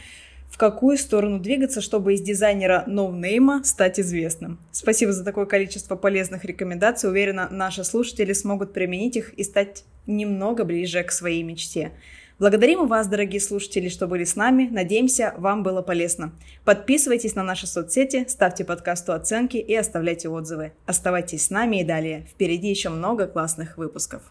в 0.50 0.58
какую 0.58 0.98
сторону 0.98 1.40
двигаться, 1.40 1.82
чтобы 1.82 2.14
из 2.14 2.22
дизайнера 2.22 2.84
ноунейма 2.88 3.64
стать 3.64 4.00
известным. 4.00 4.60
Спасибо 4.72 5.12
за 5.12 5.24
такое 5.24 5.46
количество 5.46 5.96
полезных 5.96 6.46
рекомендаций. 6.46 7.10
Уверена, 7.10 7.48
наши 7.50 7.84
слушатели 7.84 8.34
смогут 8.34 8.74
применить 8.74 9.18
их 9.18 9.34
и 9.34 9.44
стать 9.44 9.84
немного 10.06 10.64
ближе 10.64 11.04
к 11.04 11.12
своей 11.12 11.44
мечте. 11.44 11.92
Благодарим 12.40 12.88
вас, 12.88 13.08
дорогие 13.08 13.40
слушатели, 13.40 13.90
что 13.90 14.08
были 14.08 14.24
с 14.24 14.36
нами. 14.36 14.68
Надеемся, 14.72 15.34
вам 15.38 15.62
было 15.62 15.82
полезно. 15.82 16.32
Подписывайтесь 16.66 17.36
на 17.36 17.44
наши 17.44 17.68
соцсети, 17.68 18.26
ставьте 18.28 18.66
подкасту 18.66 19.14
оценки 19.14 19.58
и 19.58 19.76
оставляйте 19.76 20.30
отзывы. 20.30 20.74
Оставайтесь 20.86 21.46
с 21.46 21.50
нами 21.52 21.82
и 21.82 21.84
далее. 21.84 22.26
Впереди 22.32 22.70
еще 22.70 22.90
много 22.90 23.28
классных 23.28 23.78
выпусков. 23.78 24.24